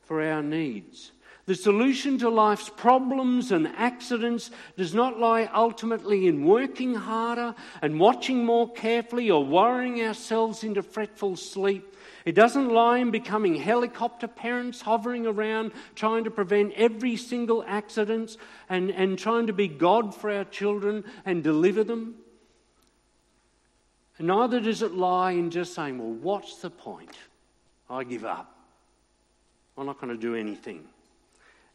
for 0.00 0.20
our 0.20 0.42
needs. 0.42 1.12
The 1.46 1.54
solution 1.54 2.18
to 2.18 2.28
life's 2.28 2.68
problems 2.68 3.52
and 3.52 3.68
accidents 3.68 4.50
does 4.76 4.94
not 4.94 5.18
lie 5.18 5.48
ultimately 5.54 6.26
in 6.26 6.44
working 6.44 6.94
harder 6.94 7.54
and 7.80 8.00
watching 8.00 8.44
more 8.44 8.70
carefully 8.72 9.30
or 9.30 9.44
worrying 9.44 10.04
ourselves 10.04 10.64
into 10.64 10.82
fretful 10.82 11.36
sleep. 11.36 11.96
It 12.24 12.34
doesn't 12.34 12.70
lie 12.70 12.98
in 12.98 13.12
becoming 13.12 13.54
helicopter 13.54 14.26
parents 14.26 14.80
hovering 14.82 15.26
around 15.26 15.70
trying 15.94 16.24
to 16.24 16.30
prevent 16.30 16.72
every 16.74 17.16
single 17.16 17.64
accident 17.66 18.36
and, 18.68 18.90
and 18.90 19.16
trying 19.16 19.46
to 19.46 19.52
be 19.52 19.68
God 19.68 20.14
for 20.14 20.32
our 20.32 20.44
children 20.44 21.04
and 21.24 21.44
deliver 21.44 21.84
them. 21.84 22.16
And 24.18 24.28
neither 24.28 24.60
does 24.60 24.82
it 24.82 24.92
lie 24.92 25.32
in 25.32 25.50
just 25.50 25.74
saying, 25.74 25.98
well, 25.98 26.12
what's 26.12 26.56
the 26.56 26.70
point? 26.70 27.16
I 27.88 28.04
give 28.04 28.24
up. 28.24 28.54
I'm 29.76 29.86
not 29.86 30.00
going 30.00 30.12
to 30.12 30.20
do 30.20 30.34
anything. 30.34 30.84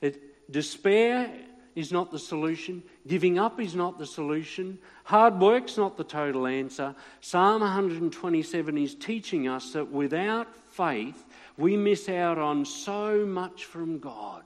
It, 0.02 0.52
despair 0.52 1.32
is 1.76 1.92
not 1.92 2.12
the 2.12 2.20
solution. 2.20 2.84
Giving 3.06 3.38
up 3.38 3.60
is 3.60 3.76
not 3.76 4.00
the 4.00 4.06
solution. 4.06 4.80
Hard 5.04 5.40
work's 5.40 5.78
not 5.78 5.98
the 5.98 6.04
total 6.04 6.48
answer. 6.48 6.96
Psalm 7.22 7.62
127 7.62 8.78
is 8.78 8.96
teaching 8.96 9.48
us 9.48 9.74
that 9.74 9.92
without 9.92 10.48
faith, 10.72 11.24
we 11.58 11.78
miss 11.78 12.10
out 12.10 12.38
on 12.38 12.66
so 12.66 13.26
much 13.26 13.66
from 13.66 14.00
God. 14.00 14.44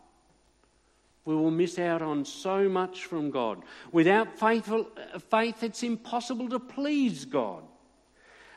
We 1.24 1.36
will 1.36 1.51
miss 1.51 1.77
out 1.77 2.01
on 2.01 2.25
so 2.25 2.67
much 2.67 3.05
from 3.05 3.31
God. 3.31 3.62
Without 3.91 4.39
faithful, 4.39 4.89
faith, 5.29 5.62
it's 5.63 5.83
impossible 5.83 6.50
to 6.50 6.60
please 6.60 7.25
God. 7.25 7.63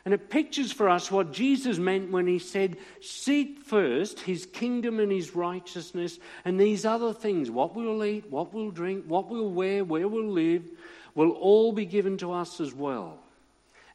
And 0.04 0.12
it 0.12 0.28
pictures 0.28 0.70
for 0.70 0.88
us 0.88 1.10
what 1.10 1.32
Jesus 1.32 1.78
meant 1.78 2.10
when 2.10 2.26
he 2.26 2.38
said, 2.38 2.76
Seek 3.00 3.60
first 3.60 4.20
his 4.20 4.44
kingdom 4.44 5.00
and 5.00 5.10
his 5.10 5.34
righteousness, 5.34 6.18
and 6.44 6.60
these 6.60 6.84
other 6.84 7.14
things 7.14 7.50
what 7.50 7.74
we'll 7.74 8.04
eat, 8.04 8.30
what 8.30 8.52
we'll 8.52 8.70
drink, 8.70 9.06
what 9.06 9.30
we'll 9.30 9.50
wear, 9.50 9.82
where 9.82 10.06
we'll 10.06 10.30
live 10.30 10.68
will 11.14 11.30
all 11.30 11.72
be 11.72 11.86
given 11.86 12.18
to 12.18 12.32
us 12.32 12.60
as 12.60 12.74
well. 12.74 13.18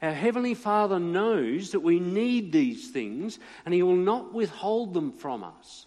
Our 0.01 0.13
Heavenly 0.13 0.53
Father 0.53 0.97
knows 0.97 1.71
that 1.71 1.81
we 1.81 1.99
need 1.99 2.51
these 2.51 2.89
things, 2.89 3.37
and 3.65 3.73
He 3.73 3.83
will 3.83 3.95
not 3.95 4.33
withhold 4.33 4.93
them 4.93 5.11
from 5.11 5.43
us. 5.43 5.85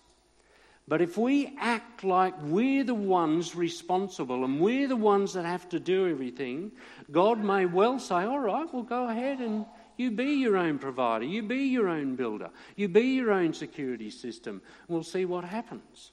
But 0.86 1.00
if 1.00 1.16
we 1.16 1.56
act 1.58 2.04
like 2.04 2.34
we're 2.42 2.84
the 2.84 2.94
ones 2.94 3.54
responsible 3.54 4.44
and 4.44 4.60
we're 4.60 4.88
the 4.88 4.96
ones 4.96 5.32
that 5.32 5.44
have 5.44 5.68
to 5.70 5.80
do 5.80 6.08
everything, 6.08 6.72
God 7.10 7.42
may 7.42 7.66
well 7.66 7.98
say, 7.98 8.24
All 8.24 8.38
right, 8.38 8.66
well, 8.72 8.82
go 8.82 9.08
ahead 9.08 9.38
and 9.38 9.64
you 10.02 10.10
be 10.10 10.34
your 10.34 10.56
own 10.56 10.78
provider. 10.78 11.24
You 11.24 11.42
be 11.42 11.64
your 11.64 11.88
own 11.88 12.16
builder. 12.16 12.50
You 12.76 12.88
be 12.88 13.02
your 13.02 13.32
own 13.32 13.54
security 13.54 14.10
system. 14.10 14.60
We'll 14.88 15.02
see 15.02 15.24
what 15.24 15.44
happens. 15.44 16.10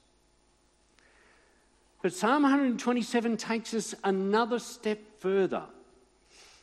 But 2.02 2.14
Psalm 2.14 2.42
127 2.42 3.36
takes 3.36 3.74
us 3.74 3.94
another 4.04 4.58
step 4.58 5.00
further. 5.18 5.64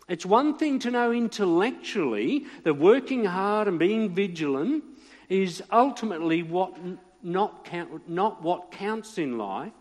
It's 0.07 0.25
one 0.25 0.57
thing 0.57 0.79
to 0.79 0.91
know 0.91 1.11
intellectually 1.11 2.45
that 2.63 2.75
working 2.75 3.25
hard 3.25 3.67
and 3.67 3.77
being 3.77 4.15
vigilant 4.15 4.83
is 5.29 5.61
ultimately 5.71 6.43
what 6.43 6.75
not, 7.21 7.65
count, 7.65 8.09
not 8.09 8.41
what 8.41 8.71
counts 8.71 9.17
in 9.17 9.37
life. 9.37 9.73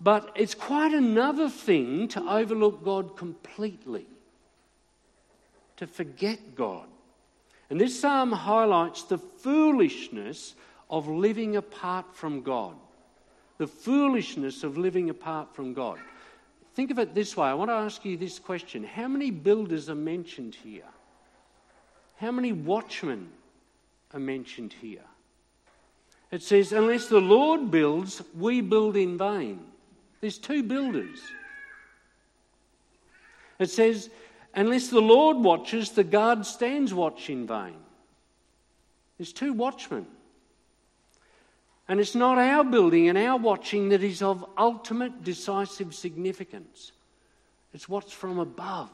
But 0.00 0.32
it's 0.34 0.54
quite 0.54 0.92
another 0.92 1.48
thing 1.48 2.08
to 2.08 2.28
overlook 2.28 2.82
God 2.84 3.16
completely 3.16 4.06
to 5.80 5.86
forget 5.86 6.54
God. 6.54 6.84
And 7.70 7.80
this 7.80 7.98
psalm 7.98 8.32
highlights 8.32 9.04
the 9.04 9.16
foolishness 9.16 10.54
of 10.90 11.08
living 11.08 11.56
apart 11.56 12.04
from 12.14 12.42
God. 12.42 12.74
The 13.56 13.66
foolishness 13.66 14.62
of 14.62 14.76
living 14.76 15.08
apart 15.08 15.54
from 15.54 15.72
God. 15.72 15.98
Think 16.74 16.90
of 16.90 16.98
it 16.98 17.14
this 17.14 17.34
way 17.34 17.48
I 17.48 17.54
want 17.54 17.70
to 17.70 17.74
ask 17.74 18.04
you 18.04 18.18
this 18.18 18.38
question 18.38 18.84
How 18.84 19.08
many 19.08 19.30
builders 19.30 19.88
are 19.88 19.94
mentioned 19.94 20.54
here? 20.54 20.84
How 22.18 22.30
many 22.30 22.52
watchmen 22.52 23.30
are 24.12 24.20
mentioned 24.20 24.74
here? 24.82 25.06
It 26.30 26.42
says, 26.42 26.72
Unless 26.72 27.06
the 27.06 27.22
Lord 27.22 27.70
builds, 27.70 28.20
we 28.38 28.60
build 28.60 28.98
in 28.98 29.16
vain. 29.16 29.60
There's 30.20 30.36
two 30.36 30.62
builders. 30.62 31.22
It 33.58 33.70
says, 33.70 34.10
Unless 34.54 34.88
the 34.88 35.00
Lord 35.00 35.36
watches, 35.38 35.90
the 35.90 36.04
guard 36.04 36.44
stands 36.44 36.92
watch 36.92 37.30
in 37.30 37.46
vain. 37.46 37.76
There's 39.16 39.32
two 39.32 39.52
watchmen. 39.52 40.06
And 41.88 42.00
it's 42.00 42.14
not 42.14 42.38
our 42.38 42.64
building 42.64 43.08
and 43.08 43.18
our 43.18 43.36
watching 43.36 43.90
that 43.90 44.02
is 44.02 44.22
of 44.22 44.44
ultimate 44.56 45.24
decisive 45.24 45.94
significance. 45.94 46.92
It's 47.72 47.88
what's 47.88 48.12
from 48.12 48.38
above. 48.38 48.90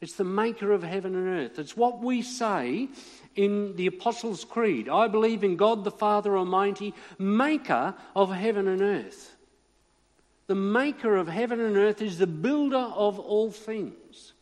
It's 0.00 0.14
the 0.14 0.24
maker 0.24 0.72
of 0.72 0.82
heaven 0.82 1.14
and 1.14 1.28
earth. 1.28 1.58
It's 1.58 1.76
what 1.76 2.02
we 2.02 2.20
say 2.20 2.88
in 3.36 3.74
the 3.76 3.86
Apostles' 3.86 4.44
Creed. 4.44 4.88
I 4.88 5.08
believe 5.08 5.42
in 5.42 5.56
God 5.56 5.82
the 5.82 5.90
Father 5.90 6.36
Almighty, 6.36 6.92
maker 7.18 7.94
of 8.14 8.30
heaven 8.30 8.68
and 8.68 8.82
earth. 8.82 9.34
The 10.46 10.54
maker 10.54 11.16
of 11.16 11.26
heaven 11.26 11.58
and 11.58 11.76
earth 11.76 12.02
is 12.02 12.18
the 12.18 12.26
builder 12.26 12.76
of 12.76 13.18
all 13.18 13.50
things. 13.50 14.33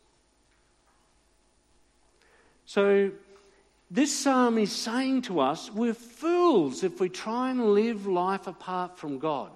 So, 2.73 3.11
this 3.91 4.11
psalm 4.17 4.57
is 4.57 4.71
saying 4.71 5.21
to 5.23 5.41
us 5.41 5.69
we're 5.69 5.93
fools 5.93 6.83
if 6.83 6.99
we 6.99 7.07
try 7.07 7.51
and 7.51 7.75
live 7.75 8.07
life 8.07 8.47
apart 8.47 8.97
from 8.97 9.19
God. 9.19 9.51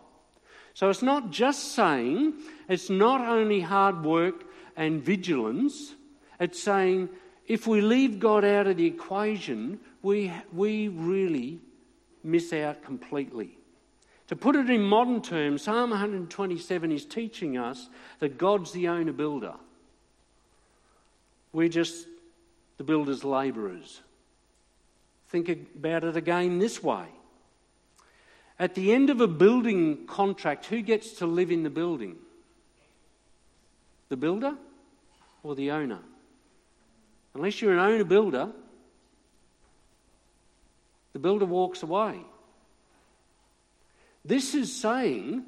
So, 0.75 0.91
it's 0.91 1.01
not 1.01 1.31
just 1.31 1.73
saying 1.73 2.35
it's 2.69 2.91
not 2.91 3.21
only 3.21 3.59
hard 3.59 4.03
work 4.03 4.43
and 4.75 5.01
vigilance, 5.01 5.95
it's 6.39 6.61
saying 6.61 7.09
if 7.47 7.65
we 7.65 7.81
leave 7.81 8.19
God 8.19 8.45
out 8.45 8.67
of 8.67 8.77
the 8.77 8.85
equation, 8.85 9.79
we, 10.03 10.31
we 10.53 10.87
really 10.89 11.57
miss 12.23 12.53
out 12.53 12.83
completely. 12.83 13.57
To 14.27 14.35
put 14.35 14.55
it 14.55 14.69
in 14.69 14.83
modern 14.83 15.23
terms, 15.23 15.63
Psalm 15.63 15.89
127 15.89 16.91
is 16.91 17.03
teaching 17.03 17.57
us 17.57 17.89
that 18.19 18.37
God's 18.37 18.73
the 18.73 18.89
owner 18.89 19.11
builder. 19.11 19.55
We're 21.51 21.67
just 21.67 22.05
the 22.77 22.83
builder's 22.83 23.23
labourers. 23.23 24.01
Think 25.29 25.49
about 25.49 26.03
it 26.03 26.15
again 26.15 26.59
this 26.59 26.81
way. 26.81 27.05
At 28.59 28.75
the 28.75 28.93
end 28.93 29.09
of 29.09 29.21
a 29.21 29.27
building 29.27 30.07
contract, 30.07 30.65
who 30.67 30.81
gets 30.81 31.13
to 31.13 31.25
live 31.27 31.51
in 31.51 31.63
the 31.63 31.69
building? 31.69 32.15
The 34.09 34.17
builder 34.17 34.55
or 35.43 35.55
the 35.55 35.71
owner? 35.71 35.99
Unless 37.35 37.61
you're 37.61 37.73
an 37.73 37.79
owner 37.79 38.03
builder, 38.03 38.49
the 41.13 41.19
builder 41.19 41.45
walks 41.45 41.83
away. 41.83 42.19
This 44.25 44.55
is 44.55 44.75
saying 44.75 45.43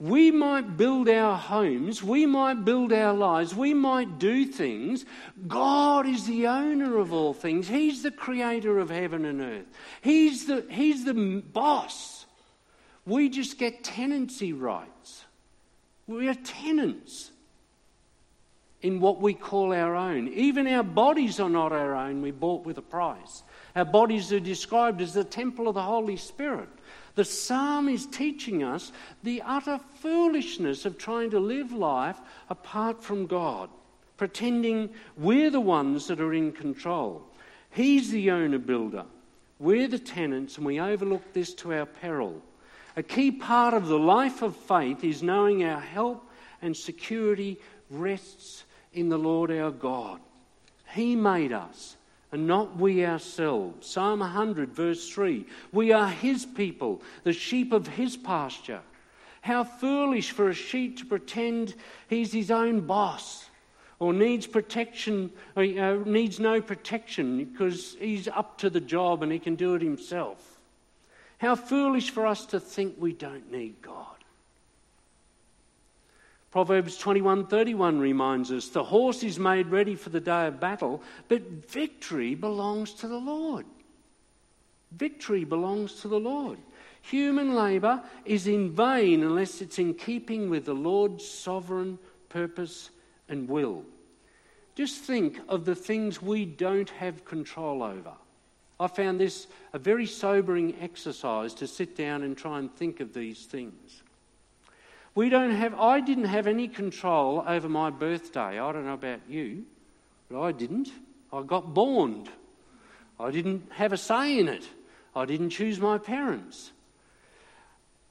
we 0.00 0.30
might 0.30 0.76
build 0.76 1.08
our 1.08 1.36
homes, 1.36 2.02
we 2.02 2.24
might 2.24 2.64
build 2.64 2.92
our 2.92 3.12
lives, 3.12 3.54
we 3.54 3.74
might 3.74 4.20
do 4.20 4.44
things. 4.46 5.04
God 5.48 6.06
is 6.06 6.24
the 6.26 6.46
owner 6.46 6.98
of 6.98 7.12
all 7.12 7.34
things. 7.34 7.66
He's 7.66 8.04
the 8.04 8.12
creator 8.12 8.78
of 8.78 8.90
heaven 8.90 9.24
and 9.24 9.40
earth. 9.40 9.66
He's 10.00 10.46
the, 10.46 10.64
he's 10.70 11.04
the 11.04 11.42
boss. 11.52 12.26
We 13.06 13.28
just 13.28 13.58
get 13.58 13.82
tenancy 13.82 14.52
rights. 14.52 15.24
We 16.06 16.28
are 16.28 16.34
tenants 16.34 17.32
in 18.80 19.00
what 19.00 19.20
we 19.20 19.34
call 19.34 19.72
our 19.72 19.96
own. 19.96 20.28
Even 20.28 20.68
our 20.68 20.84
bodies 20.84 21.40
are 21.40 21.50
not 21.50 21.72
our 21.72 21.96
own, 21.96 22.22
we 22.22 22.30
bought 22.30 22.64
with 22.64 22.78
a 22.78 22.82
price. 22.82 23.42
Our 23.74 23.84
bodies 23.84 24.32
are 24.32 24.38
described 24.38 25.00
as 25.00 25.14
the 25.14 25.24
temple 25.24 25.66
of 25.66 25.74
the 25.74 25.82
Holy 25.82 26.16
Spirit. 26.16 26.68
The 27.18 27.24
psalm 27.24 27.88
is 27.88 28.06
teaching 28.06 28.62
us 28.62 28.92
the 29.24 29.42
utter 29.42 29.80
foolishness 29.96 30.84
of 30.84 30.98
trying 30.98 31.30
to 31.30 31.40
live 31.40 31.72
life 31.72 32.20
apart 32.48 33.02
from 33.02 33.26
God, 33.26 33.70
pretending 34.16 34.90
we're 35.16 35.50
the 35.50 35.58
ones 35.60 36.06
that 36.06 36.20
are 36.20 36.32
in 36.32 36.52
control. 36.52 37.24
He's 37.70 38.12
the 38.12 38.30
owner 38.30 38.60
builder. 38.60 39.04
We're 39.58 39.88
the 39.88 39.98
tenants, 39.98 40.58
and 40.58 40.64
we 40.64 40.78
overlook 40.78 41.32
this 41.32 41.54
to 41.54 41.74
our 41.74 41.86
peril. 41.86 42.40
A 42.96 43.02
key 43.02 43.32
part 43.32 43.74
of 43.74 43.88
the 43.88 43.98
life 43.98 44.40
of 44.40 44.54
faith 44.54 45.02
is 45.02 45.20
knowing 45.20 45.64
our 45.64 45.80
help 45.80 46.24
and 46.62 46.76
security 46.76 47.58
rests 47.90 48.62
in 48.92 49.08
the 49.08 49.18
Lord 49.18 49.50
our 49.50 49.72
God. 49.72 50.20
He 50.94 51.16
made 51.16 51.52
us 51.52 51.96
and 52.32 52.46
not 52.46 52.76
we 52.76 53.04
ourselves. 53.04 53.86
Psalm 53.86 54.20
100, 54.20 54.72
verse 54.72 55.08
3 55.08 55.46
We 55.72 55.92
are 55.92 56.08
His 56.08 56.44
people, 56.44 57.02
the 57.24 57.32
sheep 57.32 57.72
of 57.72 57.86
His 57.86 58.16
pasture. 58.16 58.82
How 59.40 59.64
foolish 59.64 60.32
for 60.32 60.48
a 60.48 60.54
sheep 60.54 60.98
to 60.98 61.06
pretend 61.06 61.74
he's 62.08 62.32
his 62.32 62.50
own 62.50 62.80
boss 62.80 63.46
or 63.98 64.12
needs 64.12 64.46
protection, 64.46 65.30
or 65.56 65.62
uh, 65.62 65.96
needs 66.04 66.38
no 66.38 66.60
protection 66.60 67.44
because 67.44 67.96
he's 67.98 68.28
up 68.28 68.58
to 68.58 68.70
the 68.70 68.80
job 68.80 69.22
and 69.22 69.32
he 69.32 69.38
can 69.38 69.54
do 69.54 69.74
it 69.74 69.82
himself. 69.82 70.60
How 71.38 71.54
foolish 71.56 72.10
for 72.10 72.26
us 72.26 72.46
to 72.46 72.60
think 72.60 72.96
we 72.98 73.12
don't 73.12 73.50
need 73.50 73.80
God. 73.80 74.17
Proverbs 76.50 76.96
21:31 76.96 78.00
reminds 78.00 78.50
us, 78.50 78.68
"The 78.68 78.84
horse 78.84 79.22
is 79.22 79.38
made 79.38 79.66
ready 79.66 79.94
for 79.94 80.08
the 80.08 80.20
day 80.20 80.46
of 80.46 80.60
battle, 80.60 81.02
but 81.28 81.70
victory 81.70 82.34
belongs 82.34 82.94
to 82.94 83.08
the 83.08 83.20
Lord." 83.20 83.66
Victory 84.92 85.44
belongs 85.44 86.00
to 86.00 86.08
the 86.08 86.20
Lord. 86.20 86.58
Human 87.02 87.54
labor 87.54 88.02
is 88.24 88.46
in 88.46 88.70
vain 88.70 89.22
unless 89.22 89.60
it's 89.60 89.78
in 89.78 89.94
keeping 89.94 90.48
with 90.48 90.64
the 90.64 90.74
Lord's 90.74 91.26
sovereign 91.26 91.98
purpose 92.28 92.90
and 93.28 93.48
will. 93.48 93.84
Just 94.74 95.02
think 95.02 95.40
of 95.48 95.64
the 95.64 95.74
things 95.74 96.22
we 96.22 96.46
don't 96.46 96.90
have 96.90 97.24
control 97.24 97.82
over. 97.82 98.14
I 98.80 98.86
found 98.86 99.20
this 99.20 99.48
a 99.72 99.78
very 99.78 100.06
sobering 100.06 100.76
exercise 100.80 101.52
to 101.54 101.66
sit 101.66 101.96
down 101.96 102.22
and 102.22 102.36
try 102.36 102.58
and 102.58 102.72
think 102.74 103.00
of 103.00 103.12
these 103.12 103.44
things. 103.44 104.02
We 105.18 105.30
don't 105.30 105.50
have, 105.50 105.74
I 105.74 105.98
didn't 105.98 106.26
have 106.26 106.46
any 106.46 106.68
control 106.68 107.42
over 107.44 107.68
my 107.68 107.90
birthday. 107.90 108.60
I 108.60 108.70
don't 108.70 108.84
know 108.84 108.94
about 108.94 109.18
you, 109.28 109.64
but 110.30 110.40
I 110.40 110.52
didn't. 110.52 110.92
I 111.32 111.42
got 111.42 111.74
born. 111.74 112.28
I 113.18 113.32
didn't 113.32 113.68
have 113.72 113.92
a 113.92 113.96
say 113.96 114.38
in 114.38 114.46
it. 114.46 114.64
I 115.16 115.24
didn't 115.24 115.50
choose 115.50 115.80
my 115.80 115.98
parents. 115.98 116.70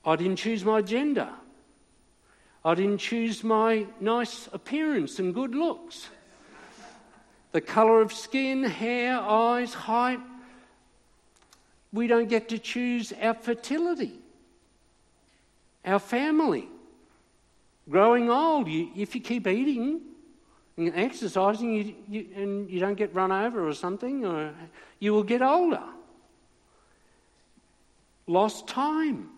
I 0.03 0.17
didn't 0.17 0.35
choose 0.35 0.65
my 0.65 0.81
gender. 0.81 1.29
I 2.65 2.75
didn't 2.75 2.97
choose 2.97 3.41
my 3.41 3.85
nice 4.01 4.49
appearance 4.51 5.17
and 5.17 5.33
good 5.33 5.55
looks. 5.55 6.09
The 7.53 7.61
colour 7.61 8.01
of 8.01 8.11
skin, 8.11 8.65
hair, 8.65 9.17
eyes, 9.17 9.73
height. 9.73 10.19
We 11.93 12.07
don't 12.07 12.27
get 12.27 12.49
to 12.49 12.59
choose 12.59 13.13
our 13.21 13.33
fertility, 13.33 14.19
our 15.85 15.99
family 15.99 16.67
growing 17.89 18.29
old. 18.29 18.67
You, 18.67 18.89
if 18.95 19.15
you 19.15 19.21
keep 19.21 19.47
eating 19.47 20.01
and 20.77 20.93
exercising 20.95 21.73
you, 21.73 21.95
you, 22.07 22.27
and 22.35 22.69
you 22.69 22.79
don't 22.79 22.95
get 22.95 23.13
run 23.13 23.31
over 23.31 23.67
or 23.67 23.73
something, 23.73 24.25
or 24.25 24.53
you 24.99 25.13
will 25.13 25.23
get 25.23 25.41
older. 25.41 25.83
Lost 28.27 28.67
time. 28.67 29.29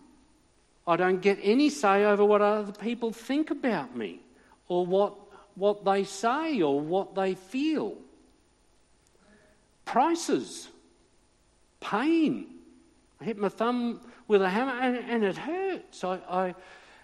I 0.86 0.96
don't 0.96 1.20
get 1.20 1.38
any 1.42 1.70
say 1.70 2.04
over 2.04 2.24
what 2.24 2.42
other 2.42 2.72
people 2.72 3.12
think 3.12 3.50
about 3.50 3.96
me 3.96 4.20
or 4.68 4.84
what, 4.84 5.14
what 5.54 5.84
they 5.84 6.04
say 6.04 6.60
or 6.60 6.80
what 6.80 7.14
they 7.14 7.34
feel. 7.34 7.96
Prices. 9.84 10.68
Pain. 11.80 12.46
I 13.20 13.24
hit 13.24 13.38
my 13.38 13.48
thumb 13.48 14.00
with 14.26 14.42
a 14.42 14.48
hammer 14.48 14.72
and, 14.72 14.96
and 14.96 15.24
it 15.24 15.36
hurts. 15.36 16.02
I, 16.02 16.18
I 16.28 16.54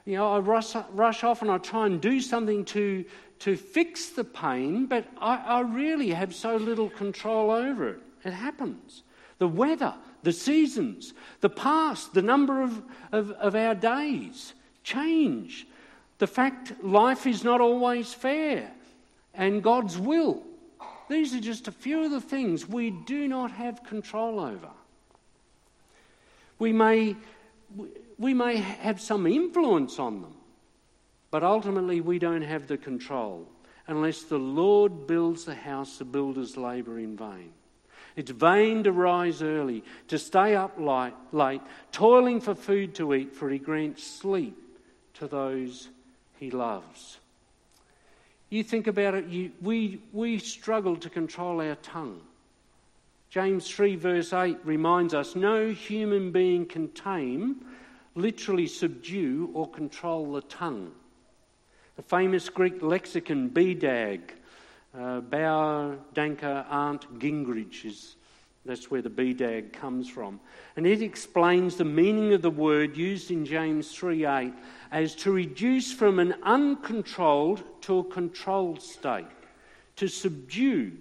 you 0.07 0.15
know, 0.15 0.33
I 0.33 0.39
rush, 0.39 0.75
rush 0.93 1.25
off 1.25 1.43
and 1.43 1.51
I 1.51 1.59
try 1.59 1.87
and 1.87 2.01
do 2.01 2.21
something 2.21 2.65
to, 2.67 3.05
to 3.41 3.57
fix 3.57 4.11
the 4.11 4.25
pain, 4.25 4.87
but 4.87 5.05
I, 5.21 5.37
I 5.37 5.61
really 5.61 6.11
have 6.11 6.35
so 6.35 6.57
little 6.57 6.89
control 6.89 7.51
over 7.51 7.89
it. 7.89 8.01
It 8.25 8.33
happens. 8.33 9.03
The 9.39 9.49
weather, 9.49 9.95
the 10.23 10.33
seasons, 10.33 11.13
the 11.41 11.51
past, 11.51 12.15
the 12.15 12.23
number 12.23 12.63
of, 12.63 12.83
of, 13.11 13.33
of 13.33 13.57
our 13.57 13.75
days 13.75 14.55
change. 14.85 15.67
The 16.19 16.29
fact 16.29 16.73
life 16.83 17.27
is 17.27 17.43
not 17.43 17.61
always 17.61 18.15
fair 18.15 18.71
and 19.35 19.63
God's 19.63 19.99
will. 19.99 20.43
These 21.09 21.35
are 21.35 21.41
just 21.41 21.67
a 21.67 21.73
few 21.73 22.05
of 22.05 22.13
the 22.13 22.21
things 22.21 22.69
we 22.69 22.91
do 22.91 23.27
not 23.27 23.51
have 23.51 23.83
control 23.85 24.39
over. 24.39 24.71
We 26.59 26.73
may 26.73 27.17
we 28.19 28.35
may 28.35 28.57
have 28.57 29.01
some 29.01 29.27
influence 29.27 29.99
on 29.99 30.23
them, 30.23 30.35
but 31.31 31.43
ultimately 31.43 32.01
we 32.01 32.19
don't 32.19 32.43
have 32.43 32.67
the 32.67 32.79
control. 32.79 33.47
Unless 33.89 34.25
the 34.25 34.39
Lord 34.39 35.07
builds 35.07 35.45
the 35.45 35.55
house, 35.55 35.99
the 35.99 36.05
builders 36.05 36.57
labour 36.57 36.99
in 36.99 37.17
vain. 37.17 37.53
It's 38.17 38.31
vain 38.31 38.83
to 38.85 38.93
rise 38.93 39.43
early, 39.43 39.85
to 40.09 40.19
stay 40.19 40.57
up 40.57 40.79
late, 40.79 41.13
late, 41.33 41.61
toiling 41.93 42.41
for 42.41 42.55
food 42.55 42.95
to 42.97 43.15
eat, 43.15 43.35
for 43.35 43.51
he 43.51 43.59
grants 43.59 44.03
sleep 44.03 44.57
to 45.15 45.29
those 45.29 45.89
he 46.39 46.51
loves. 46.51 47.19
You 48.49 48.63
think 48.63 48.87
about 48.87 49.15
it, 49.15 49.27
you, 49.27 49.53
we, 49.61 50.01
we 50.13 50.39
struggle 50.39 50.97
to 50.97 51.11
control 51.11 51.61
our 51.61 51.75
tongue. 51.77 52.21
James 53.29 53.69
3, 53.69 53.97
verse 53.97 54.33
8 54.33 54.59
reminds 54.65 55.13
us 55.13 55.35
no 55.35 55.69
human 55.69 56.31
being 56.31 56.65
can 56.65 56.89
tame, 56.89 57.65
literally 58.17 58.67
subdue, 58.67 59.51
or 59.55 59.69
control 59.69 60.33
the 60.33 60.43
tongue. 60.43 60.91
The 61.97 62.03
famous 62.03 62.49
Greek 62.49 62.83
lexicon, 62.83 63.51
BDAG, 63.51 64.21
uh, 64.99 65.21
Bauer, 65.21 65.99
Danker, 66.15 66.65
Arndt, 66.69 67.19
Gingrich, 67.19 67.85
is, 67.85 68.17
that's 68.65 68.91
where 68.91 69.03
the 69.03 69.11
BDAG 69.11 69.73
comes 69.73 70.09
from. 70.09 70.41
And 70.77 70.87
it 70.87 71.03
explains 71.03 71.77
the 71.77 71.85
meaning 71.85 72.33
of 72.33 72.43
the 72.43 72.51
word 72.51 72.97
used 72.97 73.31
in 73.31 73.45
James 73.45 73.93
3 73.93 74.27
8 74.27 74.53
as 74.91 75.15
to 75.17 75.31
reduce 75.31 75.93
from 75.93 76.19
an 76.19 76.35
uncontrolled 76.43 77.63
to 77.83 77.99
a 77.99 78.05
controlled 78.05 78.81
state, 78.81 79.27
to 79.97 80.09
subdue, 80.09 80.93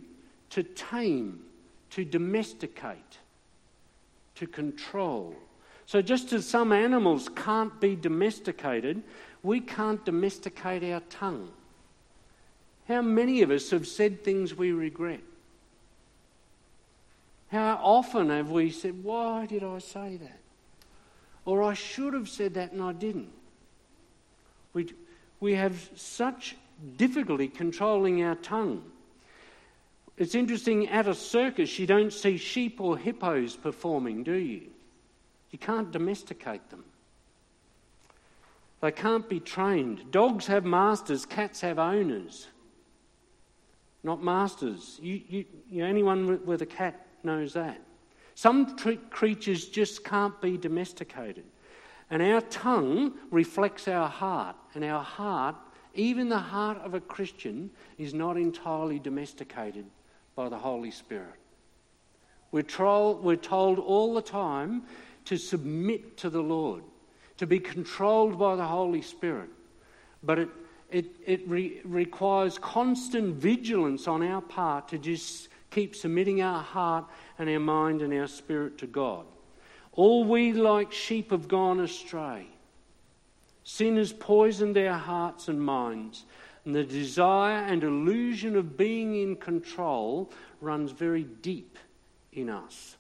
to 0.49 0.63
tame, 0.63 1.41
to 1.91 2.04
domesticate, 2.04 3.19
to 4.36 4.47
control. 4.47 5.34
So, 5.88 6.02
just 6.02 6.34
as 6.34 6.48
some 6.48 6.71
animals 6.71 7.30
can't 7.30 7.80
be 7.80 7.95
domesticated, 7.95 9.04
we 9.43 9.60
can't 9.60 10.04
domesticate 10.04 10.84
our 10.84 11.02
tongue. 11.10 11.52
How 12.88 13.02
many 13.02 13.41
of 13.41 13.52
us 13.52 13.69
have 13.69 13.88
said 13.88 14.24
things 14.24 14.56
we 14.56 14.71
regret? 14.71 15.21
How 17.52 17.80
often 17.82 18.30
have 18.30 18.50
we 18.50 18.71
said, 18.71 19.04
Why 19.04 19.45
did 19.45 19.63
I 19.63 19.78
say 19.78 20.17
that? 20.17 20.39
Or 21.45 21.62
I 21.62 21.76
should 21.76 22.13
have 22.13 22.28
said 22.28 22.56
that 22.56 22.71
and 22.71 22.82
I 22.82 22.91
didn't. 22.91 23.32
We, 24.74 24.91
we 25.39 25.54
have 25.54 25.89
such 25.95 26.56
difficulty 26.98 27.48
controlling 27.48 28.24
our 28.24 28.36
tongue. 28.36 28.84
It's 30.17 30.34
interesting, 30.34 30.88
at 30.88 31.08
a 31.08 31.13
circus, 31.13 31.78
you 31.78 31.86
don't 31.86 32.12
see 32.12 32.38
sheep 32.38 32.82
or 32.82 32.98
hippos 32.98 33.56
performing, 33.56 34.24
do 34.24 34.34
you? 34.34 34.69
You 35.56 35.60
can't 35.60 35.89
domesticate 35.89 36.70
them. 36.70 36.84
They 38.82 38.91
can't 38.91 39.30
be 39.30 39.39
trained. 39.39 40.12
Dogs 40.12 40.48
have 40.48 40.65
masters, 40.65 41.26
cats 41.26 41.62
have 41.62 41.80
owners, 41.80 42.50
not 44.04 44.22
masters. 44.22 45.00
You, 45.02 45.22
you, 45.30 45.46
you 45.70 45.86
anyone 45.86 46.46
with 46.46 46.62
a 46.62 46.65
cat 46.65 47.08
knows 47.24 47.54
that. 47.54 47.80
Some 48.34 48.76
creatures 49.12 49.70
just 49.70 50.04
can't 50.04 50.41
be 50.41 50.58
domesticated. 50.58 51.46
And 52.10 52.22
our 52.22 52.41
tongue 52.41 53.13
reflects 53.32 53.88
our 53.88 54.10
heart, 54.10 54.58
and 54.74 54.84
our 54.84 55.02
heart, 55.02 55.56
even 55.94 56.28
the 56.28 56.38
heart 56.38 56.80
of 56.80 56.96
a 56.96 57.00
Christian, 57.00 57.70
is 57.98 58.13
not 58.13 58.36
entirely 58.36 59.00
domesticated 59.00 59.86
by 60.36 60.50
the 60.50 60.58
Holy 60.58 60.91
Spirit. 60.91 61.39
We're, 62.56 62.62
told 62.62 63.80
all 63.80 64.13
the 64.13 64.22
time 64.22 64.84
to 65.25 65.38
submit 65.38 66.17
to 66.17 66.29
the 66.29 66.41
Lord, 66.41 66.83
to 67.38 67.47
be 67.47 67.59
controlled 67.59 68.39
by 68.39 68.55
the 68.55 68.65
Holy 68.65 69.01
Spirit. 69.01 69.49
But 70.23 70.39
it, 70.39 70.49
it, 70.91 71.05
it 71.25 71.47
re- 71.47 71.81
requires 71.83 72.57
constant 72.57 73.35
vigilance 73.35 74.07
on 74.07 74.23
our 74.23 74.41
part 74.41 74.88
to 74.89 74.97
just 74.97 75.49
keep 75.71 75.95
submitting 75.95 76.41
our 76.41 76.61
heart 76.61 77.05
and 77.38 77.49
our 77.49 77.59
mind 77.59 78.01
and 78.01 78.13
our 78.13 78.27
spirit 78.27 78.77
to 78.77 78.88
God. 78.88 79.25
All 79.93 80.23
we 80.23 80.53
like 80.53 80.91
sheep 80.91 81.31
have 81.31 81.47
gone 81.47 81.79
astray. 81.79 82.47
Sin 83.63 83.97
has 83.97 84.13
poisoned 84.13 84.77
our 84.77 84.97
hearts 84.97 85.47
and 85.47 85.59
minds, 85.59 86.25
and 86.65 86.75
the 86.75 86.83
desire 86.83 87.63
and 87.65 87.83
illusion 87.83 88.55
of 88.55 88.77
being 88.77 89.15
in 89.15 89.35
control 89.35 90.31
runs 90.61 90.91
very 90.91 91.23
deep 91.23 91.77
in 92.31 92.49
us. 92.49 92.97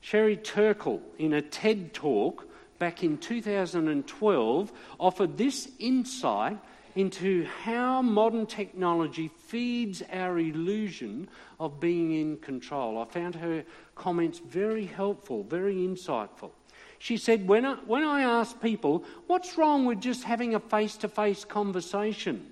Sherry 0.00 0.36
Turkle, 0.36 1.02
in 1.18 1.32
a 1.32 1.42
TED 1.42 1.92
talk 1.92 2.46
back 2.78 3.02
in 3.02 3.18
2012, 3.18 4.72
offered 4.98 5.36
this 5.36 5.68
insight 5.78 6.58
into 6.96 7.46
how 7.62 8.02
modern 8.02 8.46
technology 8.46 9.28
feeds 9.28 10.02
our 10.12 10.38
illusion 10.38 11.28
of 11.58 11.78
being 11.78 12.12
in 12.12 12.36
control. 12.38 12.98
I 12.98 13.04
found 13.04 13.36
her 13.36 13.64
comments 13.94 14.38
very 14.38 14.86
helpful, 14.86 15.44
very 15.44 15.76
insightful. 15.76 16.50
She 16.98 17.16
said, 17.16 17.46
when 17.46 17.64
I, 17.64 17.74
when 17.86 18.02
I 18.02 18.22
ask 18.22 18.60
people, 18.60 19.04
what's 19.26 19.56
wrong 19.56 19.86
with 19.86 20.00
just 20.00 20.24
having 20.24 20.54
a 20.54 20.60
face 20.60 20.96
to 20.98 21.08
face 21.08 21.44
conversation? 21.44 22.46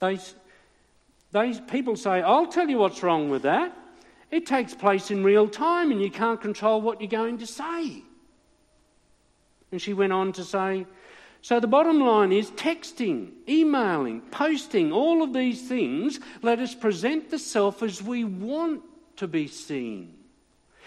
They, 0.00 0.18
they, 1.32 1.60
people 1.60 1.96
say, 1.96 2.22
I'll 2.22 2.46
tell 2.46 2.68
you 2.68 2.78
what's 2.78 3.02
wrong 3.02 3.30
with 3.30 3.42
that. 3.42 3.76
It 4.30 4.46
takes 4.46 4.74
place 4.74 5.10
in 5.10 5.22
real 5.22 5.48
time 5.48 5.90
and 5.90 6.02
you 6.02 6.10
can't 6.10 6.40
control 6.40 6.80
what 6.80 7.00
you're 7.00 7.08
going 7.08 7.38
to 7.38 7.46
say. 7.46 8.02
And 9.70 9.80
she 9.80 9.92
went 9.92 10.12
on 10.12 10.32
to 10.32 10.44
say, 10.44 10.86
so 11.42 11.60
the 11.60 11.66
bottom 11.66 12.00
line 12.00 12.32
is 12.32 12.50
texting, 12.52 13.32
emailing, 13.46 14.22
posting, 14.30 14.92
all 14.92 15.22
of 15.22 15.34
these 15.34 15.68
things 15.68 16.18
let 16.40 16.58
us 16.58 16.74
present 16.74 17.30
the 17.30 17.38
self 17.38 17.82
as 17.82 18.02
we 18.02 18.24
want 18.24 18.82
to 19.16 19.28
be 19.28 19.46
seen. 19.46 20.16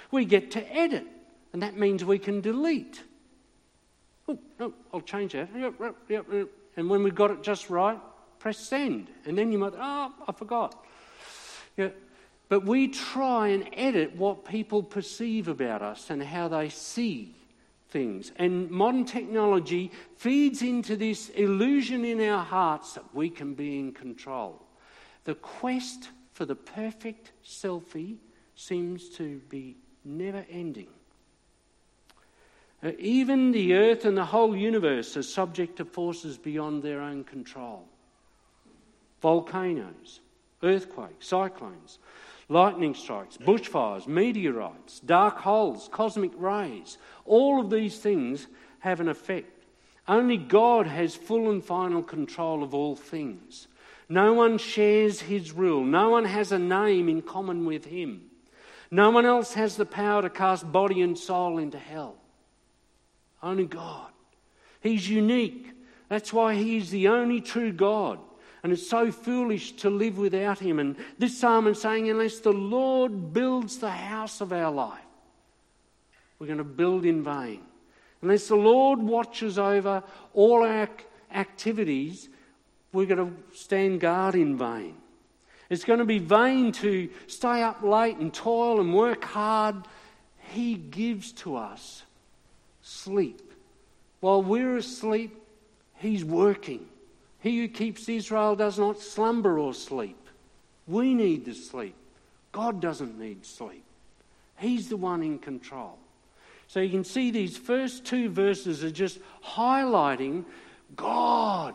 We 0.09 0.25
get 0.25 0.51
to 0.51 0.75
edit, 0.75 1.05
and 1.53 1.61
that 1.61 1.77
means 1.77 2.03
we 2.03 2.17
can 2.17 2.41
delete. 2.41 3.03
Oh, 4.27 4.39
no, 4.59 4.73
I'll 4.93 5.01
change 5.01 5.33
that. 5.33 5.49
And 6.75 6.89
when 6.89 7.03
we've 7.03 7.13
got 7.13 7.29
it 7.29 7.43
just 7.43 7.69
right, 7.69 7.99
press 8.39 8.57
send. 8.57 9.09
And 9.25 9.37
then 9.37 9.51
you 9.51 9.59
might, 9.59 9.73
oh, 9.77 10.13
I 10.27 10.31
forgot. 10.31 10.83
Yeah. 11.75 11.89
But 12.49 12.65
we 12.65 12.87
try 12.87 13.49
and 13.49 13.69
edit 13.73 14.15
what 14.15 14.45
people 14.45 14.81
perceive 14.81 15.47
about 15.47 15.81
us 15.81 16.09
and 16.09 16.23
how 16.23 16.47
they 16.47 16.69
see 16.69 17.35
things. 17.89 18.31
And 18.37 18.69
modern 18.69 19.05
technology 19.05 19.91
feeds 20.15 20.61
into 20.61 20.95
this 20.95 21.29
illusion 21.29 22.05
in 22.05 22.21
our 22.21 22.43
hearts 22.43 22.93
that 22.93 23.13
we 23.13 23.29
can 23.29 23.53
be 23.53 23.79
in 23.79 23.91
control. 23.91 24.61
The 25.25 25.35
quest 25.35 26.09
for 26.31 26.45
the 26.45 26.55
perfect 26.55 27.31
selfie 27.43 28.17
seems 28.55 29.09
to 29.17 29.41
be 29.49 29.75
never 30.05 30.45
ending. 30.49 30.87
Uh, 32.83 32.91
even 32.99 33.51
the 33.51 33.73
earth 33.73 34.05
and 34.05 34.15
the 34.15 34.25
whole 34.25 34.55
universe 34.55 35.17
are 35.17 35.23
subject 35.23 35.77
to 35.77 35.85
forces 35.85 36.37
beyond 36.37 36.83
their 36.83 37.01
own 37.01 37.23
control 37.23 37.87
volcanoes, 39.21 40.21
earthquakes, 40.61 41.27
cyclones, 41.27 41.99
lightning 42.49 42.93
strikes, 42.93 43.37
bushfires, 43.37 44.07
meteorites, 44.07 44.99
dark 45.01 45.37
holes, 45.37 45.89
cosmic 45.91 46.31
rays. 46.35 46.97
All 47.25 47.59
of 47.59 47.69
these 47.69 47.97
things 47.97 48.47
have 48.79 48.99
an 48.99 49.09
effect. 49.09 49.65
Only 50.07 50.37
God 50.37 50.87
has 50.87 51.15
full 51.15 51.51
and 51.51 51.63
final 51.63 52.01
control 52.01 52.63
of 52.63 52.73
all 52.73 52.95
things. 52.95 53.67
No 54.09 54.33
one 54.33 54.57
shares 54.57 55.21
his 55.21 55.51
rule, 55.51 55.83
no 55.83 56.09
one 56.09 56.25
has 56.25 56.51
a 56.51 56.59
name 56.59 57.09
in 57.09 57.21
common 57.21 57.65
with 57.65 57.85
him. 57.85 58.29
No 58.89 59.09
one 59.09 59.25
else 59.25 59.53
has 59.53 59.75
the 59.75 59.85
power 59.85 60.21
to 60.21 60.29
cast 60.29 60.71
body 60.71 61.01
and 61.01 61.17
soul 61.17 61.57
into 61.57 61.77
hell. 61.77 62.15
Only 63.43 63.65
God. 63.65 64.11
He's 64.81 65.09
unique. 65.09 65.71
That's 66.09 66.31
why 66.31 66.55
He 66.55 66.77
is 66.77 66.89
the 66.89 67.09
only 67.09 67.41
true 67.41 67.71
God. 67.71 68.19
And 68.67 68.73
it's 68.73 68.89
so 68.89 69.13
foolish 69.13 69.71
to 69.77 69.89
live 69.89 70.17
without 70.17 70.59
Him. 70.59 70.79
And 70.79 70.97
this 71.17 71.37
psalm 71.39 71.67
is 71.67 71.79
saying, 71.79 72.09
unless 72.09 72.39
the 72.39 72.51
Lord 72.51 73.31
builds 73.31 73.77
the 73.77 73.89
house 73.89 74.41
of 74.41 74.51
our 74.51 74.69
life, 74.69 74.99
we're 76.37 76.47
going 76.47 76.57
to 76.57 76.65
build 76.65 77.05
in 77.05 77.23
vain. 77.23 77.61
Unless 78.21 78.49
the 78.49 78.57
Lord 78.57 78.99
watches 78.99 79.57
over 79.57 80.03
all 80.33 80.65
our 80.65 80.89
activities, 81.33 82.27
we're 82.91 83.05
going 83.05 83.25
to 83.25 83.57
stand 83.57 84.01
guard 84.01 84.35
in 84.35 84.57
vain. 84.57 84.97
It's 85.69 85.85
going 85.85 85.99
to 85.99 86.05
be 86.05 86.19
vain 86.19 86.73
to 86.73 87.09
stay 87.27 87.63
up 87.63 87.83
late 87.83 88.17
and 88.17 88.33
toil 88.33 88.81
and 88.81 88.93
work 88.93 89.23
hard. 89.23 89.77
He 90.39 90.75
gives 90.75 91.31
to 91.31 91.55
us 91.55 92.03
sleep. 92.81 93.53
While 94.19 94.43
we're 94.43 94.75
asleep, 94.75 95.41
He's 95.95 96.25
working. 96.25 96.85
He 97.47 97.59
who 97.59 97.69
keeps 97.69 98.09
Israel 98.09 98.57
does 98.57 98.77
not 98.77 98.99
slumber 98.99 99.57
or 99.57 99.73
sleep. 99.73 100.17
We 100.85 101.13
need 101.13 101.45
the 101.45 101.53
sleep. 101.53 101.95
God 102.51 102.81
doesn't 102.81 103.17
need 103.17 103.45
sleep. 103.45 103.85
He's 104.57 104.89
the 104.89 104.97
one 104.97 105.23
in 105.23 105.39
control. 105.39 105.97
So 106.67 106.81
you 106.81 106.89
can 106.89 107.05
see 107.05 107.31
these 107.31 107.55
first 107.55 108.03
two 108.03 108.29
verses 108.29 108.83
are 108.83 108.91
just 108.91 109.19
highlighting 109.41 110.43
God. 110.97 111.73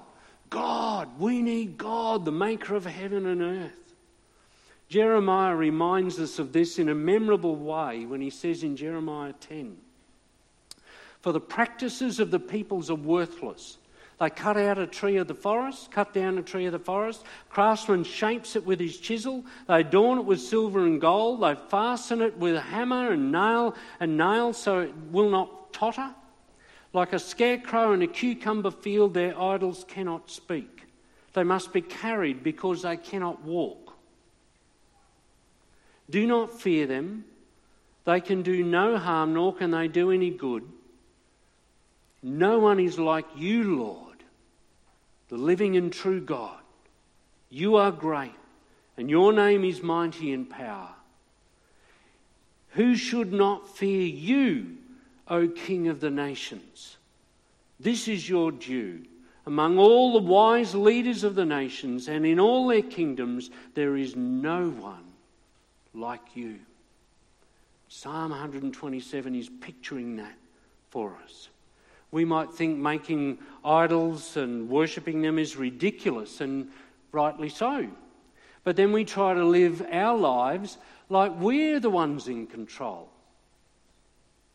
God. 0.50 1.08
We 1.18 1.40
need 1.40 1.78
God, 1.78 2.26
the 2.26 2.32
maker 2.32 2.74
of 2.74 2.84
heaven 2.84 3.24
and 3.24 3.40
earth. 3.40 3.94
Jeremiah 4.90 5.56
reminds 5.56 6.18
us 6.18 6.38
of 6.38 6.52
this 6.52 6.78
in 6.78 6.90
a 6.90 6.94
memorable 6.94 7.56
way 7.56 8.04
when 8.04 8.20
he 8.20 8.28
says 8.28 8.62
in 8.62 8.76
Jeremiah 8.76 9.32
10 9.40 9.78
For 11.22 11.32
the 11.32 11.40
practices 11.40 12.20
of 12.20 12.30
the 12.30 12.40
peoples 12.40 12.90
are 12.90 12.94
worthless. 12.94 13.78
They 14.22 14.30
cut 14.30 14.56
out 14.56 14.78
a 14.78 14.86
tree 14.86 15.16
of 15.16 15.26
the 15.26 15.34
forest, 15.34 15.90
cut 15.90 16.14
down 16.14 16.38
a 16.38 16.42
tree 16.42 16.66
of 16.66 16.72
the 16.72 16.78
forest. 16.78 17.24
Craftsman 17.50 18.04
shapes 18.04 18.54
it 18.54 18.64
with 18.64 18.78
his 18.78 18.98
chisel. 18.98 19.44
They 19.66 19.80
adorn 19.80 20.18
it 20.18 20.24
with 20.24 20.40
silver 20.40 20.86
and 20.86 21.00
gold. 21.00 21.40
They 21.42 21.56
fasten 21.56 22.22
it 22.22 22.38
with 22.38 22.56
hammer 22.56 23.10
and 23.10 23.32
nail 23.32 23.74
and 23.98 24.16
nails 24.16 24.58
so 24.58 24.78
it 24.78 24.94
will 25.10 25.28
not 25.28 25.72
totter. 25.72 26.14
Like 26.92 27.12
a 27.12 27.18
scarecrow 27.18 27.94
in 27.94 28.02
a 28.02 28.06
cucumber 28.06 28.70
field, 28.70 29.12
their 29.12 29.36
idols 29.36 29.84
cannot 29.88 30.30
speak. 30.30 30.84
They 31.32 31.42
must 31.42 31.72
be 31.72 31.80
carried 31.80 32.44
because 32.44 32.82
they 32.82 32.98
cannot 32.98 33.42
walk. 33.42 33.96
Do 36.08 36.28
not 36.28 36.60
fear 36.60 36.86
them. 36.86 37.24
They 38.04 38.20
can 38.20 38.42
do 38.42 38.62
no 38.62 38.98
harm, 38.98 39.34
nor 39.34 39.52
can 39.52 39.72
they 39.72 39.88
do 39.88 40.12
any 40.12 40.30
good. 40.30 40.62
No 42.22 42.60
one 42.60 42.78
is 42.78 43.00
like 43.00 43.26
you, 43.34 43.78
Lord, 43.78 44.11
the 45.32 45.38
living 45.38 45.78
and 45.78 45.90
true 45.90 46.20
God. 46.20 46.60
You 47.48 47.76
are 47.76 47.90
great, 47.90 48.34
and 48.98 49.08
your 49.08 49.32
name 49.32 49.64
is 49.64 49.82
mighty 49.82 50.30
in 50.30 50.44
power. 50.44 50.90
Who 52.72 52.94
should 52.96 53.32
not 53.32 53.66
fear 53.66 54.02
you, 54.02 54.76
O 55.28 55.48
King 55.48 55.88
of 55.88 56.00
the 56.00 56.10
nations? 56.10 56.98
This 57.80 58.08
is 58.08 58.28
your 58.28 58.52
due. 58.52 59.06
Among 59.46 59.78
all 59.78 60.12
the 60.12 60.28
wise 60.28 60.74
leaders 60.74 61.24
of 61.24 61.34
the 61.34 61.46
nations 61.46 62.08
and 62.08 62.26
in 62.26 62.38
all 62.38 62.66
their 62.66 62.82
kingdoms, 62.82 63.50
there 63.72 63.96
is 63.96 64.14
no 64.14 64.68
one 64.68 65.14
like 65.94 66.36
you. 66.36 66.58
Psalm 67.88 68.32
127 68.32 69.34
is 69.34 69.48
picturing 69.62 70.16
that 70.16 70.34
for 70.90 71.16
us. 71.24 71.48
We 72.12 72.24
might 72.24 72.52
think 72.52 72.78
making 72.78 73.38
idols 73.64 74.36
and 74.36 74.68
worshipping 74.68 75.22
them 75.22 75.38
is 75.38 75.56
ridiculous, 75.56 76.40
and 76.40 76.68
rightly 77.10 77.48
so. 77.48 77.88
But 78.64 78.76
then 78.76 78.92
we 78.92 79.04
try 79.04 79.34
to 79.34 79.44
live 79.44 79.84
our 79.90 80.16
lives 80.16 80.78
like 81.08 81.32
we're 81.40 81.80
the 81.80 81.90
ones 81.90 82.28
in 82.28 82.46
control. 82.46 83.08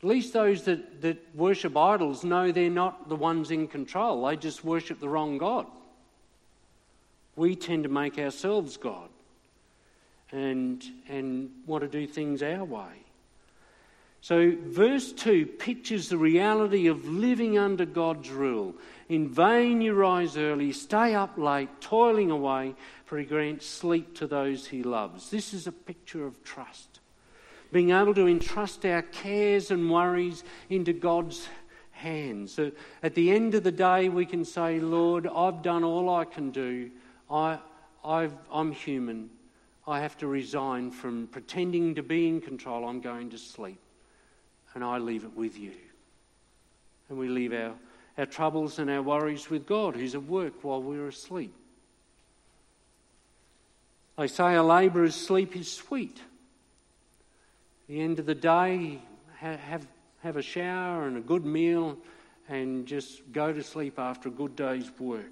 At 0.02 0.08
least 0.08 0.34
those 0.34 0.64
that, 0.64 1.02
that 1.02 1.36
worship 1.36 1.76
idols 1.76 2.24
know 2.24 2.52
they're 2.52 2.70
not 2.70 3.10
the 3.10 3.16
ones 3.16 3.50
in 3.50 3.68
control, 3.68 4.26
they 4.26 4.38
just 4.38 4.64
worship 4.64 5.00
the 5.00 5.10
wrong 5.10 5.38
God. 5.38 5.66
We 7.36 7.56
tend 7.56 7.84
to 7.84 7.90
make 7.90 8.18
ourselves 8.18 8.78
God 8.78 9.10
and, 10.32 10.84
and 11.08 11.50
want 11.66 11.82
to 11.82 11.88
do 11.88 12.06
things 12.06 12.44
our 12.44 12.64
way. 12.64 13.07
So, 14.28 14.58
verse 14.62 15.14
2 15.14 15.46
pictures 15.46 16.10
the 16.10 16.18
reality 16.18 16.88
of 16.88 17.08
living 17.08 17.58
under 17.58 17.86
God's 17.86 18.30
rule. 18.30 18.76
In 19.08 19.30
vain 19.30 19.80
you 19.80 19.94
rise 19.94 20.36
early, 20.36 20.74
stay 20.74 21.16
up 21.16 21.38
late, 21.38 21.70
toiling 21.80 22.30
away, 22.30 22.76
for 23.06 23.18
he 23.18 23.24
grants 23.24 23.66
sleep 23.66 24.16
to 24.16 24.28
those 24.28 24.68
he 24.68 24.84
loves. 24.84 25.30
This 25.30 25.54
is 25.54 25.66
a 25.66 25.72
picture 25.72 26.26
of 26.26 26.44
trust. 26.44 27.00
Being 27.72 27.92
able 27.92 28.14
to 28.16 28.28
entrust 28.28 28.86
our 28.86 29.02
cares 29.02 29.72
and 29.72 29.90
worries 29.90 30.44
into 30.70 30.92
God's 30.92 31.48
hands. 31.92 32.52
So 32.52 32.74
at 33.02 33.16
the 33.16 33.32
end 33.32 33.56
of 33.56 33.64
the 33.64 33.72
day, 33.72 34.10
we 34.10 34.26
can 34.26 34.44
say, 34.44 34.82
Lord, 34.82 35.26
I've 35.26 35.62
done 35.62 35.86
all 35.86 36.10
I 36.14 36.26
can 36.26 36.52
do. 36.52 36.92
I, 37.32 37.60
i 38.04 38.30
am 38.54 38.74
human. 38.74 39.30
I 39.88 40.02
have 40.02 40.18
to 40.18 40.28
resign 40.28 40.92
from 40.92 41.28
pretending 41.28 41.96
to 41.96 42.04
be 42.04 42.28
in 42.28 42.42
control. 42.42 42.86
I'm 42.90 43.00
going 43.00 43.30
to 43.30 43.38
sleep 43.38 43.80
and 44.74 44.84
I 44.84 44.98
leave 44.98 45.24
it 45.24 45.36
with 45.36 45.58
you. 45.58 45.72
And 47.10 47.18
we 47.18 47.30
leave 47.30 47.54
our, 47.54 47.74
our 48.18 48.26
troubles 48.26 48.80
and 48.80 48.90
our 48.90 49.02
worries 49.02 49.50
with 49.50 49.66
God, 49.66 49.96
who's 49.96 50.16
at 50.16 50.24
work 50.24 50.64
while 50.64 50.82
we're 50.82 51.08
asleep. 51.08 51.54
They 54.18 54.28
say 54.28 54.56
a 54.56 54.64
labourer's 54.64 55.16
sleep 55.16 55.56
is 55.56 55.72
sweet. 55.72 56.18
At 56.18 57.88
the 57.88 58.02
end 58.02 58.20
of 58.20 58.26
the 58.26 58.36
day, 58.36 59.00
have, 59.38 59.88
have 60.24 60.38
a 60.38 60.42
shower 60.42 61.08
and 61.08 61.18
a 61.18 61.22
good 61.22 61.46
meal 61.46 61.98
and 62.50 62.86
just 62.86 63.32
go 63.32 63.54
to 63.54 63.62
sleep 63.62 64.00
after 64.00 64.30
a 64.30 64.32
good 64.32 64.56
day's 64.56 64.90
work. 65.00 65.26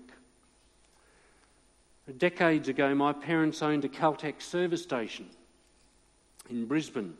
Decades 2.17 2.67
ago, 2.67 2.93
my 2.93 3.13
parents 3.13 3.63
owned 3.63 3.83
a 3.83 3.89
Caltex 3.89 4.43
service 4.43 4.83
station 4.83 5.27
in 6.49 6.65
Brisbane. 6.65 7.17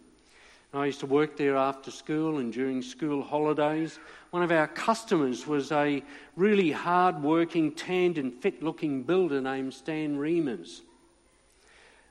I 0.77 0.87
used 0.87 0.99
to 1.01 1.05
work 1.05 1.37
there 1.37 1.55
after 1.55 1.89
school 1.89 2.39
and 2.39 2.51
during 2.51 2.81
school 2.81 3.23
holidays. 3.23 3.97
One 4.31 4.43
of 4.43 4.51
our 4.51 4.67
customers 4.67 5.47
was 5.47 5.71
a 5.71 6.03
really 6.35 6.71
hard 6.71 7.23
working, 7.23 7.71
tanned, 7.71 8.17
and 8.17 8.33
fit 8.33 8.61
looking 8.61 9.03
builder 9.03 9.39
named 9.39 9.73
Stan 9.73 10.17
Reamers. 10.17 10.81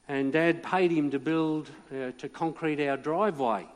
And 0.08 0.32
Dad 0.32 0.62
paid 0.62 0.90
him 0.90 1.10
to 1.10 1.18
build, 1.18 1.70
uh, 1.92 2.12
to 2.16 2.28
concrete 2.28 2.86
our 2.86 2.96
driveway. 2.96 3.66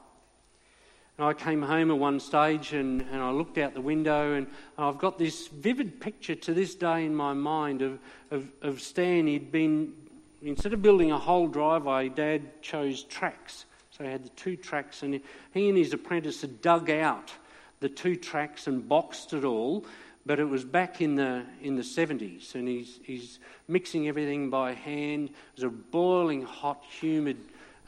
And 1.19 1.27
I 1.27 1.35
came 1.35 1.61
home 1.61 1.91
at 1.91 1.99
one 1.99 2.21
stage 2.21 2.73
and, 2.73 3.03
and 3.11 3.21
I 3.21 3.31
looked 3.31 3.59
out 3.59 3.75
the 3.75 3.81
window, 3.81 4.35
and 4.35 4.47
I've 4.79 4.99
got 4.99 5.19
this 5.19 5.49
vivid 5.49 6.01
picture 6.01 6.35
to 6.37 6.55
this 6.55 6.75
day 6.75 7.05
in 7.05 7.15
my 7.15 7.35
mind 7.35 7.83
of, 7.83 7.99
of, 8.31 8.49
of 8.63 8.81
Stan. 8.81 9.27
He'd 9.27 9.51
been, 9.51 9.93
instead 10.41 10.73
of 10.73 10.81
building 10.81 11.11
a 11.11 11.19
whole 11.19 11.49
driveway, 11.49 12.09
Dad 12.09 12.63
chose 12.63 13.03
tracks 13.03 13.67
so 13.99 14.05
he 14.05 14.11
had 14.11 14.25
the 14.25 14.31
two 14.31 14.57
tracks, 14.57 15.03
and 15.03 15.21
he 15.53 15.69
and 15.69 15.77
his 15.77 15.93
apprentice 15.93 16.41
had 16.41 16.63
dug 16.63 16.89
out 16.89 17.33
the 17.81 17.89
two 17.89 18.15
tracks 18.15 18.69
and 18.69 18.89
boxed 18.89 19.33
it 19.33 19.45
all. 19.45 19.85
But 20.25 20.39
it 20.39 20.45
was 20.45 20.65
back 20.65 21.01
in 21.01 21.17
the 21.17 21.43
in 21.63 21.75
the 21.75 21.83
70s, 21.83 22.55
and 22.55 22.69
he's 22.69 23.01
he's 23.03 23.41
mixing 23.67 24.07
everything 24.07 24.51
by 24.51 24.75
hand. 24.75 25.31
It 25.31 25.35
was 25.57 25.65
a 25.65 25.69
boiling 25.69 26.43
hot, 26.43 26.83
humid 26.89 27.39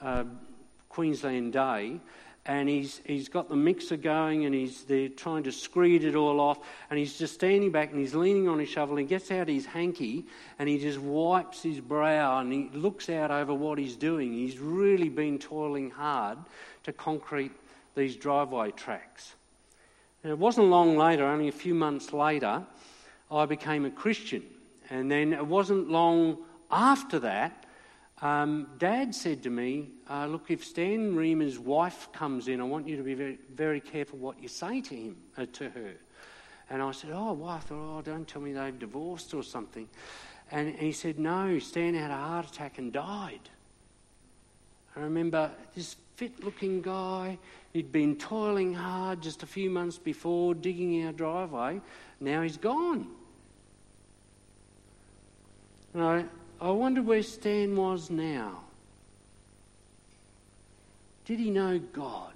uh, 0.00 0.24
Queensland 0.88 1.52
day, 1.52 2.00
and 2.46 2.68
he's, 2.68 3.00
he's 3.04 3.28
got 3.28 3.48
the 3.48 3.56
mixer 3.56 3.96
going 3.96 4.46
and 4.46 4.54
he's 4.54 4.84
they're 4.84 5.08
trying 5.08 5.42
to 5.42 5.52
screed 5.52 6.04
it 6.04 6.14
all 6.14 6.40
off 6.40 6.58
and 6.88 6.98
he's 6.98 7.18
just 7.18 7.34
standing 7.34 7.70
back 7.70 7.90
and 7.90 8.00
he's 8.00 8.14
leaning 8.14 8.48
on 8.48 8.58
his 8.58 8.68
shovel 8.68 8.96
and 8.96 9.06
he 9.06 9.08
gets 9.08 9.30
out 9.30 9.46
his 9.46 9.66
hanky 9.66 10.24
and 10.58 10.68
he 10.68 10.78
just 10.78 10.98
wipes 10.98 11.62
his 11.62 11.80
brow 11.80 12.38
and 12.38 12.52
he 12.52 12.70
looks 12.72 13.10
out 13.10 13.30
over 13.30 13.52
what 13.52 13.78
he's 13.78 13.96
doing. 13.96 14.32
He's 14.32 14.58
really 14.58 15.08
been 15.08 15.38
toiling 15.38 15.90
hard 15.90 16.38
to 16.84 16.92
concrete 16.92 17.52
these 17.94 18.16
driveway 18.16 18.70
tracks. 18.70 19.34
And 20.22 20.30
it 20.30 20.38
wasn't 20.38 20.68
long 20.68 20.96
later, 20.96 21.24
only 21.24 21.48
a 21.48 21.52
few 21.52 21.74
months 21.74 22.12
later, 22.12 22.62
I 23.30 23.46
became 23.46 23.84
a 23.84 23.90
Christian. 23.90 24.42
And 24.88 25.10
then 25.10 25.32
it 25.32 25.46
wasn't 25.46 25.90
long 25.90 26.38
after 26.70 27.18
that 27.20 27.66
um, 28.22 28.68
Dad 28.78 29.14
said 29.14 29.42
to 29.44 29.50
me, 29.50 29.88
uh, 30.08 30.26
Look, 30.26 30.50
if 30.50 30.64
Stan 30.64 31.16
Reamer's 31.16 31.58
wife 31.58 32.08
comes 32.12 32.48
in, 32.48 32.60
I 32.60 32.64
want 32.64 32.86
you 32.86 32.96
to 32.96 33.02
be 33.02 33.14
very, 33.14 33.38
very 33.54 33.80
careful 33.80 34.18
what 34.18 34.40
you 34.42 34.48
say 34.48 34.80
to 34.80 34.94
him, 34.94 35.16
uh, 35.36 35.46
to 35.54 35.70
her. 35.70 35.92
And 36.68 36.82
I 36.82 36.92
said, 36.92 37.10
Oh, 37.12 37.32
well, 37.32 37.50
I 37.50 37.58
thought, 37.58 37.98
oh, 37.98 38.02
don't 38.02 38.28
tell 38.28 38.42
me 38.42 38.52
they've 38.52 38.78
divorced 38.78 39.32
or 39.32 39.42
something. 39.42 39.88
And, 40.50 40.68
and 40.68 40.78
he 40.78 40.92
said, 40.92 41.18
No, 41.18 41.58
Stan 41.58 41.94
had 41.94 42.10
a 42.10 42.16
heart 42.16 42.46
attack 42.46 42.78
and 42.78 42.92
died. 42.92 43.48
I 44.96 45.00
remember 45.00 45.50
this 45.74 45.96
fit 46.16 46.44
looking 46.44 46.82
guy, 46.82 47.38
he'd 47.72 47.90
been 47.90 48.14
toiling 48.16 48.74
hard 48.74 49.22
just 49.22 49.42
a 49.42 49.46
few 49.46 49.70
months 49.70 49.96
before, 49.96 50.54
digging 50.54 51.06
our 51.06 51.12
driveway. 51.12 51.80
Now 52.20 52.42
he's 52.42 52.58
gone. 52.58 53.06
And 55.94 56.02
I, 56.02 56.24
I 56.60 56.70
wonder 56.70 57.02
where 57.02 57.22
Stan 57.22 57.74
was 57.74 58.10
now. 58.10 58.60
Did 61.24 61.38
he 61.38 61.50
know 61.50 61.78
God? 61.78 62.32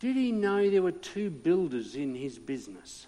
Did 0.00 0.16
he 0.16 0.32
know 0.32 0.70
there 0.70 0.82
were 0.82 0.92
two 0.92 1.28
builders 1.28 1.96
in 1.96 2.14
his 2.14 2.38
business? 2.38 3.06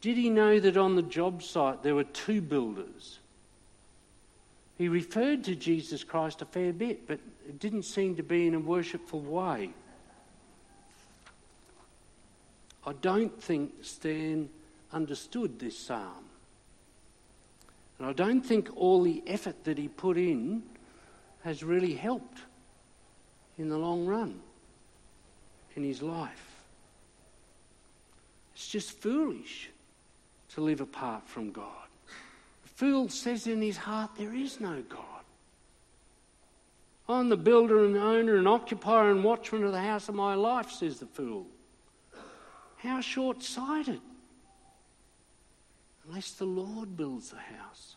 Did 0.00 0.16
he 0.16 0.30
know 0.30 0.60
that 0.60 0.76
on 0.76 0.96
the 0.96 1.02
job 1.02 1.42
site 1.42 1.82
there 1.82 1.94
were 1.94 2.04
two 2.04 2.40
builders? 2.40 3.18
He 4.78 4.88
referred 4.88 5.44
to 5.44 5.54
Jesus 5.54 6.02
Christ 6.02 6.42
a 6.42 6.44
fair 6.44 6.72
bit, 6.72 7.06
but 7.06 7.20
it 7.48 7.60
didn't 7.60 7.84
seem 7.84 8.16
to 8.16 8.22
be 8.22 8.46
in 8.46 8.54
a 8.54 8.60
worshipful 8.60 9.20
way. 9.20 9.70
I 12.84 12.92
don't 12.94 13.40
think 13.40 13.72
Stan 13.82 14.48
understood 14.92 15.60
this 15.60 15.78
psalm. 15.78 16.24
And 18.02 18.10
I 18.10 18.14
don't 18.14 18.42
think 18.42 18.68
all 18.74 19.00
the 19.00 19.22
effort 19.28 19.62
that 19.62 19.78
he 19.78 19.86
put 19.86 20.18
in 20.18 20.64
has 21.44 21.62
really 21.62 21.94
helped 21.94 22.38
in 23.58 23.68
the 23.68 23.78
long 23.78 24.06
run 24.06 24.40
in 25.76 25.84
his 25.84 26.02
life. 26.02 26.56
It's 28.56 28.66
just 28.66 28.90
foolish 28.90 29.70
to 30.54 30.62
live 30.62 30.80
apart 30.80 31.28
from 31.28 31.52
God. 31.52 31.86
The 32.64 32.70
fool 32.70 33.08
says 33.08 33.46
in 33.46 33.62
his 33.62 33.76
heart, 33.76 34.10
There 34.18 34.34
is 34.34 34.58
no 34.58 34.82
God. 34.88 35.22
I'm 37.08 37.28
the 37.28 37.36
builder 37.36 37.84
and 37.84 37.96
owner 37.96 38.34
and 38.34 38.48
occupier 38.48 39.12
and 39.12 39.22
watchman 39.22 39.62
of 39.62 39.70
the 39.70 39.80
house 39.80 40.08
of 40.08 40.16
my 40.16 40.34
life, 40.34 40.72
says 40.72 40.98
the 40.98 41.06
fool. 41.06 41.46
How 42.78 43.00
short 43.00 43.44
sighted. 43.44 44.00
Unless 46.08 46.32
the 46.32 46.44
Lord 46.44 46.96
builds 46.96 47.30
the 47.30 47.36
house. 47.36 47.96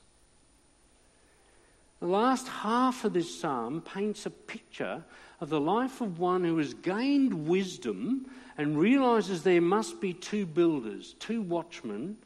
The 2.00 2.08
last 2.08 2.48
half 2.48 3.04
of 3.06 3.14
this 3.14 3.40
psalm 3.40 3.82
paints 3.82 4.26
a 4.26 4.30
picture 4.30 5.04
of 5.40 5.50
the 5.50 5.60
life 5.60 6.02
of 6.02 6.20
one 6.20 6.44
who 6.44 6.58
has 6.58 6.74
gained 6.74 7.48
wisdom 7.48 8.28
and 8.58 8.78
realizes 8.78 9.44
there 9.44 9.62
must 9.62 10.00
be 10.02 10.14
two 10.14 10.46
builders, 10.46 11.16
two 11.20 11.42
watchmen, 11.42 12.18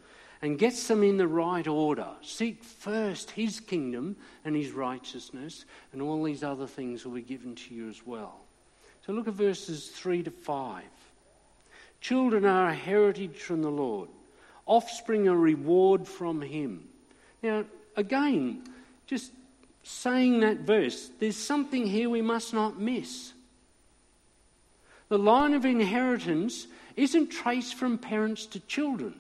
and 0.41 0.57
gets 0.57 0.87
them 0.87 1.03
in 1.03 1.17
the 1.17 1.27
right 1.27 1.67
order. 1.67 2.07
Seek 2.21 2.63
first 2.63 3.31
his 3.31 3.59
kingdom 3.59 4.15
and 4.45 4.55
his 4.55 4.71
righteousness, 4.71 5.65
and 5.91 6.01
all 6.01 6.23
these 6.23 6.43
other 6.43 6.67
things 6.67 7.05
will 7.05 7.13
be 7.13 7.21
given 7.21 7.55
to 7.55 7.73
you 7.73 7.89
as 7.89 8.05
well. 8.05 8.39
So 9.05 9.13
look 9.13 9.27
at 9.27 9.33
verses 9.33 9.89
3 9.89 10.23
to 10.23 10.31
5. 10.31 10.83
Children 12.01 12.45
are 12.45 12.69
a 12.69 12.75
heritage 12.75 13.37
from 13.37 13.61
the 13.61 13.71
Lord, 13.71 14.09
offspring 14.69 15.27
a 15.27 15.35
reward 15.35 16.07
from 16.07 16.41
him. 16.41 16.87
Now, 17.41 17.65
again, 17.97 18.63
just 19.07 19.31
saying 19.83 20.41
that 20.41 20.59
verse, 20.59 21.09
there's 21.19 21.35
something 21.35 21.87
here 21.87 22.09
we 22.09 22.21
must 22.21 22.53
not 22.53 22.79
miss. 22.79 23.33
The 25.09 25.17
line 25.17 25.55
of 25.55 25.65
inheritance 25.65 26.67
isn't 26.95 27.31
traced 27.31 27.75
from 27.75 27.97
parents 27.97 28.45
to 28.45 28.59
children. 28.61 29.15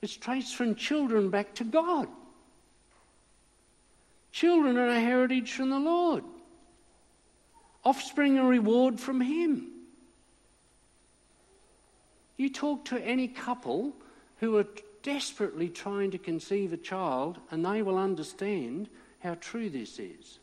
It's 0.00 0.16
traced 0.16 0.56
from 0.56 0.74
children 0.74 1.28
back 1.28 1.54
to 1.56 1.64
God. 1.64 2.08
Children 4.32 4.78
are 4.78 4.88
a 4.88 5.00
heritage 5.00 5.52
from 5.52 5.68
the 5.68 5.78
Lord, 5.78 6.24
offspring 7.84 8.38
a 8.38 8.44
reward 8.44 8.98
from 8.98 9.20
Him. 9.20 9.77
You 12.38 12.48
talk 12.48 12.86
to 12.86 13.04
any 13.04 13.28
couple 13.28 13.92
who 14.38 14.56
are 14.56 14.66
desperately 15.02 15.68
trying 15.68 16.12
to 16.12 16.18
conceive 16.18 16.72
a 16.72 16.76
child, 16.76 17.38
and 17.50 17.64
they 17.64 17.82
will 17.82 17.98
understand 17.98 18.88
how 19.20 19.36
true 19.40 19.68
this 19.68 19.98
is. 19.98 20.38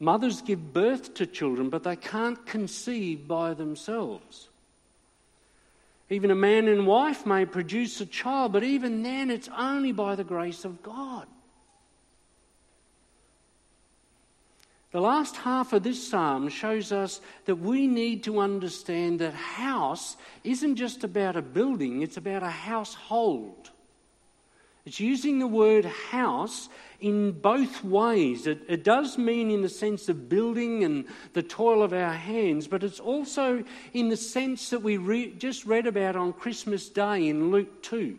Mothers 0.00 0.42
give 0.42 0.72
birth 0.72 1.14
to 1.14 1.26
children, 1.26 1.70
but 1.70 1.82
they 1.82 1.96
can't 1.96 2.46
conceive 2.46 3.26
by 3.26 3.54
themselves. 3.54 4.48
Even 6.10 6.30
a 6.30 6.36
man 6.36 6.68
and 6.68 6.86
wife 6.86 7.26
may 7.26 7.44
produce 7.44 8.00
a 8.00 8.06
child, 8.06 8.52
but 8.52 8.62
even 8.62 9.02
then 9.02 9.30
it's 9.30 9.48
only 9.56 9.92
by 9.92 10.14
the 10.14 10.24
grace 10.24 10.64
of 10.64 10.82
God. 10.82 11.26
The 14.90 15.00
last 15.00 15.36
half 15.36 15.74
of 15.74 15.82
this 15.82 16.08
psalm 16.08 16.48
shows 16.48 16.92
us 16.92 17.20
that 17.44 17.56
we 17.56 17.86
need 17.86 18.24
to 18.24 18.40
understand 18.40 19.18
that 19.18 19.34
house 19.34 20.16
isn't 20.44 20.76
just 20.76 21.04
about 21.04 21.36
a 21.36 21.42
building, 21.42 22.00
it's 22.00 22.16
about 22.16 22.42
a 22.42 22.48
household. 22.48 23.70
It's 24.86 25.00
using 25.00 25.38
the 25.38 25.46
word 25.46 25.84
house 25.84 26.70
in 27.00 27.32
both 27.32 27.84
ways. 27.84 28.46
It, 28.46 28.62
it, 28.66 28.84
does 28.84 29.18
mean 29.18 29.50
in 29.50 29.60
the 29.60 29.68
sense 29.68 30.08
of 30.08 30.30
building 30.30 30.82
and 30.82 31.04
the 31.34 31.42
toil 31.42 31.82
of 31.82 31.92
our 31.92 32.14
hands, 32.14 32.66
but 32.66 32.82
it's 32.82 32.98
also 32.98 33.62
in 33.92 34.08
the 34.08 34.16
sense 34.16 34.70
that 34.70 34.80
we 34.80 34.96
re- 34.96 35.34
just 35.34 35.66
read 35.66 35.86
about 35.86 36.16
on 36.16 36.32
Christmas 36.32 36.88
Day 36.88 37.28
in 37.28 37.50
Luke 37.50 37.82
2. 37.82 38.18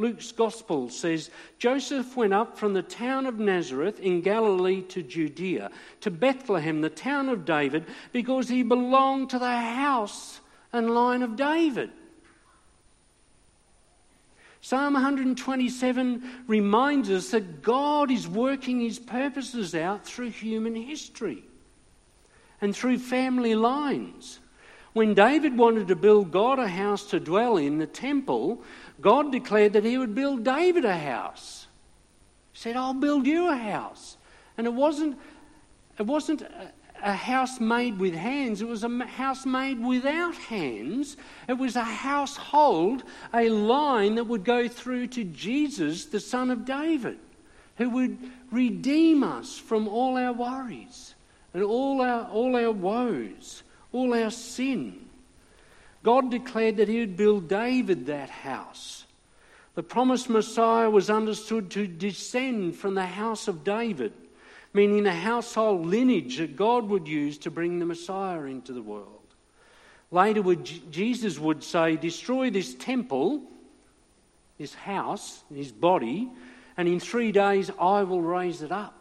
Luke's 0.00 0.32
Gospel 0.32 0.88
says 0.88 1.30
Joseph 1.58 2.16
went 2.16 2.32
up 2.32 2.56
from 2.56 2.72
the 2.72 2.82
town 2.82 3.26
of 3.26 3.38
Nazareth 3.38 4.00
in 4.00 4.22
Galilee 4.22 4.80
to 4.82 5.02
Judea, 5.02 5.70
to 6.00 6.10
Bethlehem, 6.10 6.80
the 6.80 6.88
town 6.88 7.28
of 7.28 7.44
David, 7.44 7.84
because 8.10 8.48
he 8.48 8.62
belonged 8.62 9.30
to 9.30 9.38
the 9.38 9.56
house 9.56 10.40
and 10.72 10.90
line 10.90 11.22
of 11.22 11.36
David. 11.36 11.90
Psalm 14.62 14.94
127 14.94 16.44
reminds 16.46 17.10
us 17.10 17.30
that 17.30 17.62
God 17.62 18.10
is 18.10 18.26
working 18.26 18.80
his 18.80 18.98
purposes 18.98 19.74
out 19.74 20.04
through 20.04 20.30
human 20.30 20.74
history 20.74 21.42
and 22.60 22.74
through 22.74 22.98
family 22.98 23.54
lines. 23.54 24.38
When 24.92 25.14
David 25.14 25.56
wanted 25.56 25.88
to 25.88 25.96
build 25.96 26.32
God 26.32 26.58
a 26.58 26.66
house 26.66 27.04
to 27.10 27.20
dwell 27.20 27.56
in, 27.56 27.78
the 27.78 27.86
temple, 27.86 28.62
God 29.00 29.30
declared 29.30 29.74
that 29.74 29.84
he 29.84 29.96
would 29.96 30.14
build 30.14 30.44
David 30.44 30.84
a 30.84 30.96
house. 30.96 31.66
He 32.52 32.58
said, 32.58 32.76
I'll 32.76 32.94
build 32.94 33.26
you 33.26 33.48
a 33.48 33.56
house. 33.56 34.16
And 34.58 34.66
it 34.66 34.72
wasn't, 34.72 35.16
it 35.98 36.06
wasn't 36.06 36.42
a 37.02 37.14
house 37.14 37.60
made 37.60 37.98
with 37.98 38.14
hands, 38.14 38.60
it 38.60 38.68
was 38.68 38.84
a 38.84 39.06
house 39.06 39.46
made 39.46 39.82
without 39.82 40.34
hands. 40.34 41.16
It 41.48 41.54
was 41.54 41.76
a 41.76 41.84
household, 41.84 43.04
a 43.32 43.48
line 43.48 44.16
that 44.16 44.24
would 44.24 44.44
go 44.44 44.68
through 44.68 45.06
to 45.08 45.24
Jesus, 45.24 46.06
the 46.06 46.20
Son 46.20 46.50
of 46.50 46.64
David, 46.64 47.18
who 47.76 47.90
would 47.90 48.18
redeem 48.50 49.22
us 49.22 49.56
from 49.56 49.88
all 49.88 50.18
our 50.18 50.32
worries 50.32 51.14
and 51.54 51.62
all 51.62 52.02
our, 52.02 52.26
all 52.28 52.56
our 52.56 52.72
woes, 52.72 53.62
all 53.92 54.14
our 54.14 54.30
sin. 54.30 55.06
God 56.02 56.30
declared 56.30 56.78
that 56.78 56.88
He 56.88 57.00
would 57.00 57.16
build 57.16 57.48
David 57.48 58.06
that 58.06 58.30
house. 58.30 59.04
The 59.74 59.82
promised 59.82 60.28
Messiah 60.28 60.90
was 60.90 61.10
understood 61.10 61.70
to 61.72 61.86
descend 61.86 62.76
from 62.76 62.94
the 62.94 63.06
house 63.06 63.48
of 63.48 63.64
David 63.64 64.12
meaning 64.72 65.02
the 65.02 65.12
household 65.12 65.86
lineage 65.86 66.38
that 66.38 66.56
God 66.56 66.88
would 66.88 67.08
use 67.08 67.38
to 67.38 67.50
bring 67.50 67.78
the 67.78 67.86
Messiah 67.86 68.42
into 68.42 68.72
the 68.72 68.82
world. 68.82 69.06
Later, 70.10 70.54
Jesus 70.54 71.38
would 71.38 71.62
say, 71.62 71.96
Destroy 71.96 72.50
this 72.50 72.74
temple, 72.74 73.42
this 74.58 74.74
house, 74.74 75.42
his 75.54 75.72
body, 75.72 76.28
and 76.76 76.88
in 76.88 77.00
three 77.00 77.32
days 77.32 77.70
I 77.80 78.02
will 78.02 78.22
raise 78.22 78.62
it 78.62 78.72
up. 78.72 78.99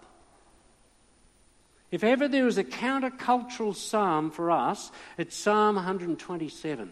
If 1.91 2.03
ever 2.03 2.27
there 2.27 2.47
is 2.47 2.57
a 2.57 2.63
countercultural 2.63 3.75
psalm 3.75 4.29
for 4.29 4.51
us, 4.51 4.91
it's 5.17 5.35
Psalm 5.35 5.75
127. 5.75 6.89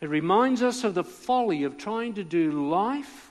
It 0.00 0.08
reminds 0.08 0.62
us 0.62 0.84
of 0.84 0.94
the 0.94 1.04
folly 1.04 1.64
of 1.64 1.76
trying 1.76 2.14
to 2.14 2.24
do 2.24 2.50
life, 2.68 3.30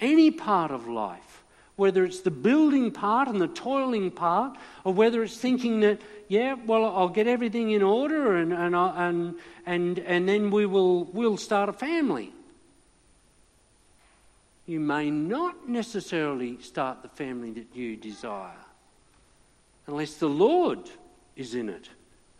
any 0.00 0.30
part 0.30 0.70
of 0.72 0.88
life, 0.88 1.44
whether 1.76 2.04
it's 2.04 2.20
the 2.20 2.30
building 2.30 2.90
part 2.90 3.28
and 3.28 3.40
the 3.40 3.48
toiling 3.48 4.10
part, 4.10 4.56
or 4.84 4.92
whether 4.92 5.22
it's 5.22 5.36
thinking 5.36 5.80
that, 5.80 6.00
yeah, 6.28 6.54
well, 6.66 6.84
I'll 6.84 7.08
get 7.08 7.26
everything 7.26 7.70
in 7.70 7.82
order 7.82 8.36
and, 8.36 8.52
and, 8.52 8.74
uh, 8.74 8.92
and, 8.96 9.36
and, 9.66 9.98
and 10.00 10.28
then 10.28 10.50
we 10.50 10.66
will 10.66 11.04
we'll 11.04 11.36
start 11.36 11.68
a 11.68 11.72
family. 11.72 12.32
You 14.66 14.80
may 14.80 15.10
not 15.10 15.68
necessarily 15.68 16.60
start 16.62 17.02
the 17.02 17.08
family 17.08 17.50
that 17.52 17.66
you 17.74 17.96
desire 17.96 18.54
unless 19.86 20.14
the 20.14 20.28
Lord 20.28 20.78
is 21.36 21.54
in 21.54 21.68
it, 21.68 21.88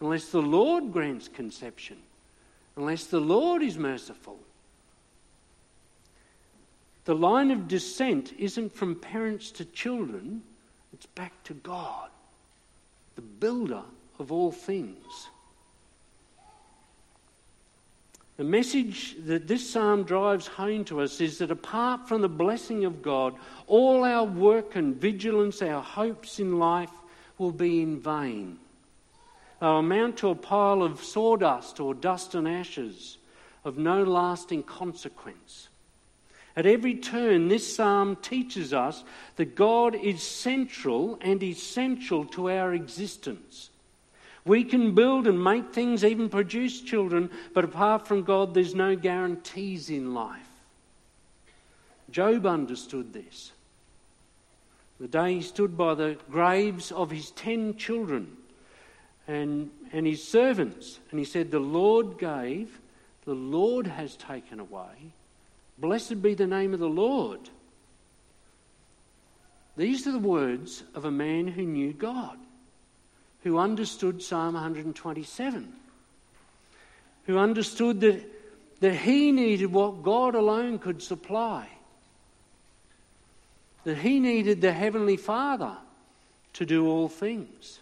unless 0.01 0.31
the 0.31 0.43
Lord 0.43 0.93
grants 0.93 1.29
conception, 1.29 1.99
unless 2.77 3.07
the 3.07 3.21
Lord 3.21 3.63
is 3.63 3.77
merciful. 3.77 4.39
The 7.05 7.15
line 7.15 7.51
of 7.51 7.69
descent 7.69 8.33
isn't 8.39 8.75
from 8.75 8.97
parents 8.97 9.51
to 9.53 9.65
children, 9.67 10.43
it's 10.93 11.07
back 11.07 11.33
to 11.45 11.55
God, 11.55 12.09
the 13.17 13.23
builder 13.23 13.83
of 14.19 14.33
all 14.33 14.53
things. 14.53 15.29
The 18.37 18.45
message 18.45 19.15
that 19.27 19.47
this 19.47 19.69
psalm 19.71 20.03
drives 20.03 20.49
home 20.49 20.85
to 20.87 21.03
us 21.03 21.21
is 21.21 21.39
that 21.39 21.53
apart 21.53 22.09
from 22.09 22.21
the 22.21 22.29
blessing 22.29 22.85
of 22.85 23.01
God, 23.01 23.35
all 23.69 24.03
our 24.03 24.25
work 24.25 24.75
and 24.75 24.97
vigilance, 24.97 25.63
our 25.63 25.83
hopes 25.83 26.41
in 26.41 26.59
life 26.59 26.91
will 27.39 27.53
be 27.53 27.83
in 27.83 28.01
vain. 28.01 28.59
They'll 29.61 29.79
amount 29.79 30.19
to 30.19 30.29
a 30.29 30.35
pile 30.35 30.83
of 30.83 31.03
sawdust 31.03 31.81
or 31.81 31.95
dust 31.95 32.35
and 32.35 32.47
ashes 32.47 33.19
of 33.65 33.79
no 33.79 34.03
lasting 34.03 34.65
consequence. 34.65 35.69
At 36.57 36.67
every 36.67 36.95
turn, 36.95 37.49
this 37.49 37.75
psalm 37.75 38.17
teaches 38.17 38.73
us 38.73 39.03
that 39.37 39.57
God 39.57 39.95
is 39.95 40.23
central 40.23 41.19
and 41.21 41.43
essential 41.43 42.25
to 42.27 42.51
our 42.51 42.73
existence. 42.75 43.71
We 44.45 44.63
can 44.63 44.95
build 44.95 45.27
and 45.27 45.43
make 45.43 45.73
things, 45.73 46.05
even 46.05 46.29
produce 46.29 46.81
children, 46.81 47.31
but 47.55 47.65
apart 47.65 48.07
from 48.07 48.23
God, 48.23 48.55
there's 48.55 48.75
no 48.75 48.95
guarantees 48.95 49.91
in 49.91 50.15
life. 50.15 50.43
Job 52.11 52.47
understood 52.47 53.13
this. 53.13 53.51
The 55.01 55.09
day 55.09 55.35
he 55.35 55.43
stood 55.43 55.77
by 55.77 55.95
the 55.95 56.17
graves 56.31 56.93
of 56.93 57.11
his 57.11 57.31
ten 57.33 57.77
children 57.77 58.37
and, 59.27 59.71
and 59.93 60.07
his 60.07 60.23
servants, 60.23 60.99
and 61.11 61.19
he 61.19 61.25
said, 61.25 61.51
The 61.51 61.59
Lord 61.59 62.19
gave, 62.19 62.79
the 63.25 63.35
Lord 63.35 63.87
has 63.87 64.17
taken 64.17 64.61
away. 64.61 65.13
Blessed 65.79 66.23
be 66.23 66.35
the 66.35 66.47
name 66.47 66.75
of 66.75 66.81
the 66.81 66.89
Lord. 66.89 67.41
These 69.77 70.07
are 70.07 70.13
the 70.13 70.19
words 70.19 70.85
of 70.95 71.05
a 71.05 71.11
man 71.11 71.49
who 71.49 71.65
knew 71.65 71.93
God, 71.93 72.39
who 73.43 73.59
understood 73.59 74.23
Psalm 74.23 74.55
127, 74.55 75.73
who 77.27 77.39
understood 77.39 78.01
that, 78.03 78.23
that 78.81 78.95
he 78.95 79.33
needed 79.33 79.73
what 79.73 80.05
God 80.05 80.37
alone 80.37 80.79
could 80.79 81.03
supply, 81.03 81.67
that 83.85 83.99
he 83.99 84.19
needed 84.21 84.61
the 84.61 84.73
Heavenly 84.73 85.17
Father 85.17 85.77
to 86.55 86.67
do 86.67 86.89
all 86.89 87.09
things. 87.09 87.81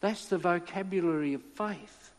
That's 0.00 0.26
the 0.26 0.38
vocabulary 0.38 1.34
of 1.34 1.42
faith. 1.42 2.12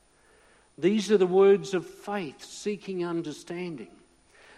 These 0.78 1.12
are 1.12 1.18
the 1.18 1.28
words 1.28 1.74
of 1.74 1.86
faith 1.86 2.44
seeking 2.44 3.06
understanding. 3.06 3.88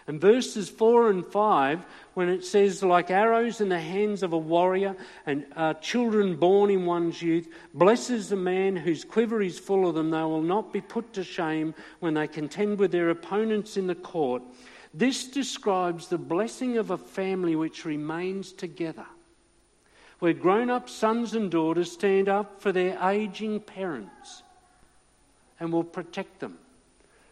And 0.06 0.20
verses 0.20 0.68
4 0.68 1.08
and 1.08 1.26
5, 1.26 1.80
when 2.12 2.28
it 2.28 2.44
says, 2.44 2.82
like 2.82 3.10
arrows 3.10 3.62
in 3.62 3.70
the 3.70 3.80
hands 3.80 4.22
of 4.22 4.34
a 4.34 4.38
warrior 4.38 4.96
and 5.24 5.46
uh, 5.56 5.74
children 5.74 6.36
born 6.36 6.70
in 6.70 6.84
one's 6.84 7.22
youth, 7.22 7.48
blesses 7.72 8.28
the 8.28 8.36
man 8.36 8.76
whose 8.76 9.02
quiver 9.02 9.40
is 9.40 9.58
full 9.58 9.88
of 9.88 9.94
them. 9.94 10.10
They 10.10 10.20
will 10.20 10.42
not 10.42 10.74
be 10.74 10.82
put 10.82 11.14
to 11.14 11.24
shame 11.24 11.74
when 12.00 12.12
they 12.12 12.28
contend 12.28 12.78
with 12.78 12.92
their 12.92 13.08
opponents 13.08 13.78
in 13.78 13.86
the 13.86 13.94
court. 13.94 14.42
This 14.96 15.26
describes 15.26 16.06
the 16.06 16.18
blessing 16.18 16.78
of 16.78 16.92
a 16.92 16.98
family 16.98 17.56
which 17.56 17.84
remains 17.84 18.52
together, 18.52 19.06
where 20.20 20.32
grown 20.32 20.70
up 20.70 20.88
sons 20.88 21.34
and 21.34 21.50
daughters 21.50 21.90
stand 21.90 22.28
up 22.28 22.62
for 22.62 22.70
their 22.70 22.96
aging 23.02 23.58
parents 23.60 24.44
and 25.58 25.72
will 25.72 25.82
protect 25.82 26.38
them. 26.38 26.56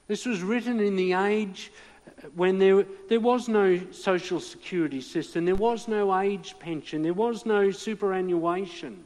This 0.08 0.26
was 0.26 0.42
written 0.42 0.80
in 0.80 0.96
the 0.96 1.12
age 1.12 1.70
uh, 2.06 2.26
when 2.34 2.58
there, 2.58 2.84
there 3.08 3.20
was 3.20 3.48
no 3.48 3.80
social 3.92 4.40
security 4.40 5.00
system, 5.00 5.44
there 5.44 5.54
was 5.54 5.86
no 5.86 6.18
age 6.18 6.56
pension, 6.58 7.02
there 7.02 7.14
was 7.14 7.46
no 7.46 7.70
superannuation. 7.70 9.04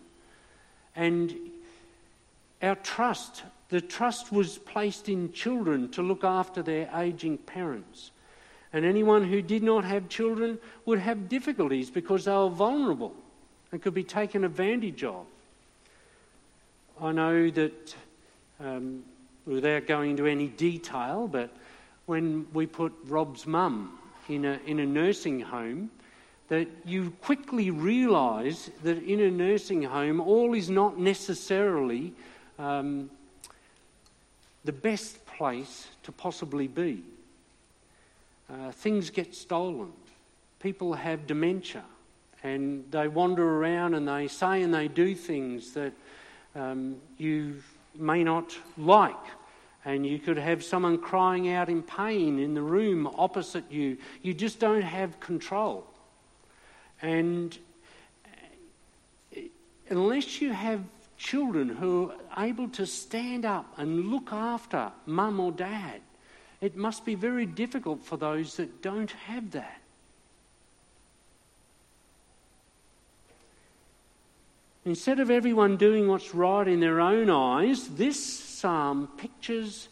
And 0.95 1.35
our 2.63 2.77
trust, 2.77 3.43
the 3.69 3.83
trust 3.83 4.33
was 4.33 4.57
placed 4.57 5.11
in 5.11 5.33
children 5.33 5.91
to 5.91 6.03
look 6.03 6.25
after 6.25 6.63
their 6.63 6.89
aging 6.97 7.37
parents. 7.37 8.13
And 8.73 8.85
anyone 8.85 9.25
who 9.25 9.43
did 9.43 9.63
not 9.63 9.85
have 9.85 10.09
children 10.09 10.59
would 10.85 10.99
have 10.99 11.29
difficulties 11.29 11.91
because 11.91 12.25
they 12.25 12.33
were 12.33 12.49
vulnerable 12.49 13.15
and 13.73 13.81
could 13.81 13.95
be 13.95 14.05
taken 14.05 14.45
advantage 14.45 15.05
of. 15.05 15.27
I 17.01 17.13
know 17.13 17.51
that, 17.51 17.95
um, 18.61 19.05
without 19.47 19.87
going 19.87 20.11
into 20.11 20.27
any 20.27 20.49
detail, 20.49 21.29
but 21.29 21.51
when 22.07 22.47
we 22.53 22.67
put 22.67 22.93
Rob's 23.07 23.47
mum 23.47 23.99
in 24.29 24.45
a, 24.45 24.59
in 24.67 24.81
a 24.81 24.87
nursing 24.87 25.41
home 25.41 25.91
that 26.49 26.69
you 26.85 27.11
quickly 27.23 27.71
realise 27.71 28.71
that 28.85 29.03
in 29.03 29.21
a 29.21 29.31
nursing 29.31 29.83
home, 29.83 30.21
all 30.21 30.55
is 30.55 30.71
not 30.71 30.99
necessarily 30.99 32.13
um, 32.59 33.11
the 34.65 34.73
best 34.73 35.25
place 35.27 35.89
to 36.05 36.13
possibly 36.13 36.69
be. 36.69 37.03
Uh, 38.49 38.71
things 38.71 39.11
get 39.11 39.35
stolen. 39.35 39.93
People 40.61 40.95
have 40.95 41.27
dementia 41.27 41.85
and 42.43 42.85
they 42.91 43.09
wander 43.09 43.59
around 43.59 43.95
and 43.95 44.07
they 44.07 44.29
say 44.29 44.63
and 44.63 44.73
they 44.73 44.89
do 44.89 45.15
things 45.15 45.73
that 45.73 45.93
um, 46.55 46.97
you 47.19 47.63
may 47.97 48.23
not 48.23 48.57
like 48.79 49.15
and 49.85 50.07
you 50.07 50.19
could 50.19 50.37
have 50.37 50.65
someone 50.65 50.99
crying 50.99 51.49
out 51.49 51.69
in 51.69 51.83
pain 51.83 52.39
in 52.39 52.55
the 52.55 52.63
room 52.63 53.07
opposite 53.07 53.71
you. 53.71 53.97
You 54.23 54.35
just 54.35 54.59
don't 54.59 54.83
have 54.83 55.19
control. 55.21 55.87
And 57.01 57.57
unless 59.89 60.41
you 60.41 60.53
have 60.53 60.81
children 61.19 61.69
who 61.69 62.13
are 62.37 62.45
able 62.45 62.69
to 62.71 62.87
stand 62.87 63.45
up 63.45 63.73
and 63.79 64.07
look 64.07 64.33
after 64.33 64.91
mum 65.07 65.39
or 65.41 65.53
dad, 65.53 66.01
it 66.61 66.77
must 66.77 67.05
be 67.05 67.15
very 67.15 67.47
difficult 67.47 68.05
for 68.05 68.17
those 68.17 68.57
that 68.57 68.83
don't 68.83 69.11
have 69.11 69.53
that. 69.53 69.81
Instead 74.85 75.19
of 75.19 75.31
everyone 75.31 75.77
doing 75.77 76.07
what's 76.07 76.35
right 76.35 76.69
in 76.69 76.81
their 76.81 77.01
own 77.01 77.29
eyes, 77.29 77.89
this 77.89 78.25
psalm 78.25 79.09
pictures 79.19 79.89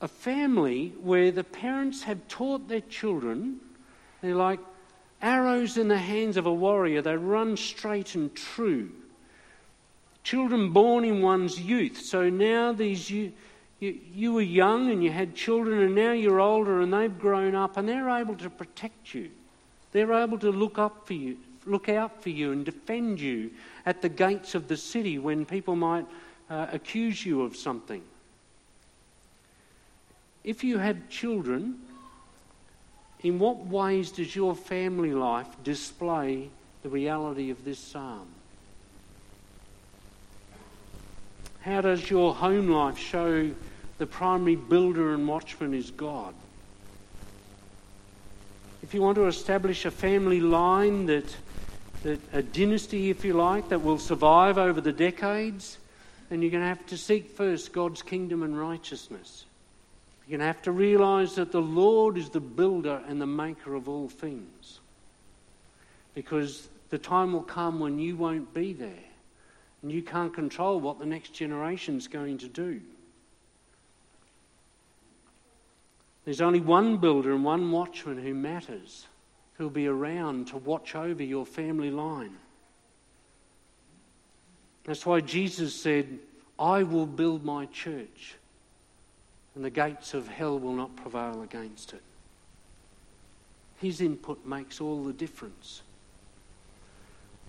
a 0.00 0.08
family 0.08 0.92
where 1.00 1.30
the 1.30 1.44
parents 1.44 2.02
have 2.02 2.26
taught 2.26 2.68
their 2.68 2.80
children, 2.80 3.60
they're 4.20 4.34
like 4.34 4.58
arrows 5.22 5.78
in 5.78 5.86
the 5.86 5.96
hands 5.96 6.36
of 6.36 6.44
a 6.44 6.52
warrior, 6.52 7.00
they 7.00 7.16
run 7.16 7.56
straight 7.56 8.16
and 8.16 8.34
true. 8.34 8.90
Children 10.24 10.72
born 10.72 11.04
in 11.04 11.22
one's 11.22 11.60
youth. 11.60 12.00
So 12.00 12.28
now 12.28 12.72
these 12.72 13.10
you, 13.82 13.98
you, 14.14 14.32
were 14.32 14.42
young 14.42 14.92
and 14.92 15.02
you 15.02 15.10
had 15.10 15.34
children, 15.34 15.80
and 15.80 15.92
now 15.96 16.12
you're 16.12 16.40
older 16.40 16.82
and 16.82 16.92
they've 16.92 17.18
grown 17.18 17.56
up 17.56 17.76
and 17.76 17.88
they're 17.88 18.10
able 18.10 18.36
to 18.36 18.48
protect 18.48 19.12
you. 19.12 19.28
They're 19.90 20.12
able 20.12 20.38
to 20.38 20.52
look 20.52 20.78
up 20.78 21.04
for 21.04 21.14
you, 21.14 21.36
look 21.66 21.88
out 21.88 22.22
for 22.22 22.30
you, 22.30 22.52
and 22.52 22.64
defend 22.64 23.18
you 23.18 23.50
at 23.84 24.00
the 24.00 24.08
gates 24.08 24.54
of 24.54 24.68
the 24.68 24.76
city 24.76 25.18
when 25.18 25.44
people 25.44 25.74
might 25.74 26.06
uh, 26.48 26.68
accuse 26.70 27.26
you 27.26 27.42
of 27.42 27.56
something. 27.56 28.02
If 30.44 30.62
you 30.62 30.78
have 30.78 31.08
children, 31.08 31.80
in 33.24 33.40
what 33.40 33.66
ways 33.66 34.12
does 34.12 34.36
your 34.36 34.54
family 34.54 35.12
life 35.12 35.48
display 35.64 36.50
the 36.84 36.88
reality 36.88 37.50
of 37.50 37.64
this 37.64 37.80
psalm? 37.80 38.28
How 41.62 41.80
does 41.80 42.08
your 42.08 42.32
home 42.32 42.68
life 42.68 42.96
show 42.96 43.50
the 44.02 44.06
primary 44.08 44.56
builder 44.56 45.14
and 45.14 45.28
watchman 45.28 45.72
is 45.72 45.92
God? 45.92 46.34
If 48.82 48.94
you 48.94 49.00
want 49.00 49.14
to 49.14 49.28
establish 49.28 49.84
a 49.84 49.92
family 49.92 50.40
line 50.40 51.06
that, 51.06 51.36
that 52.02 52.18
a 52.32 52.42
dynasty, 52.42 53.10
if 53.10 53.24
you 53.24 53.34
like, 53.34 53.68
that 53.68 53.84
will 53.84 54.00
survive 54.00 54.58
over 54.58 54.80
the 54.80 54.90
decades, 54.90 55.78
then 56.28 56.42
you're 56.42 56.50
going 56.50 56.64
to 56.64 56.68
have 56.68 56.84
to 56.86 56.98
seek 56.98 57.30
first 57.30 57.72
God's 57.72 58.02
kingdom 58.02 58.42
and 58.42 58.58
righteousness. 58.58 59.44
You're 60.26 60.38
going 60.38 60.48
to 60.48 60.52
have 60.52 60.62
to 60.62 60.72
realize 60.72 61.36
that 61.36 61.52
the 61.52 61.62
Lord 61.62 62.18
is 62.18 62.28
the 62.28 62.40
builder 62.40 63.00
and 63.06 63.20
the 63.20 63.26
maker 63.28 63.76
of 63.76 63.88
all 63.88 64.08
things. 64.08 64.80
Because 66.16 66.66
the 66.90 66.98
time 66.98 67.32
will 67.34 67.42
come 67.42 67.78
when 67.78 68.00
you 68.00 68.16
won't 68.16 68.52
be 68.52 68.72
there 68.72 69.04
and 69.80 69.92
you 69.92 70.02
can't 70.02 70.34
control 70.34 70.80
what 70.80 70.98
the 70.98 71.06
next 71.06 71.34
generation's 71.34 72.08
going 72.08 72.38
to 72.38 72.48
do. 72.48 72.80
There's 76.24 76.40
only 76.40 76.60
one 76.60 76.98
builder 76.98 77.32
and 77.32 77.44
one 77.44 77.70
watchman 77.70 78.18
who 78.18 78.34
matters, 78.34 79.06
who'll 79.54 79.70
be 79.70 79.88
around 79.88 80.48
to 80.48 80.56
watch 80.56 80.94
over 80.94 81.22
your 81.22 81.44
family 81.44 81.90
line. 81.90 82.36
That's 84.84 85.04
why 85.04 85.20
Jesus 85.20 85.74
said, 85.74 86.18
I 86.58 86.82
will 86.84 87.06
build 87.06 87.44
my 87.44 87.66
church, 87.66 88.36
and 89.54 89.64
the 89.64 89.70
gates 89.70 90.14
of 90.14 90.28
hell 90.28 90.58
will 90.58 90.74
not 90.74 90.94
prevail 90.96 91.42
against 91.42 91.92
it. 91.92 92.02
His 93.80 94.00
input 94.00 94.46
makes 94.46 94.80
all 94.80 95.02
the 95.02 95.12
difference. 95.12 95.82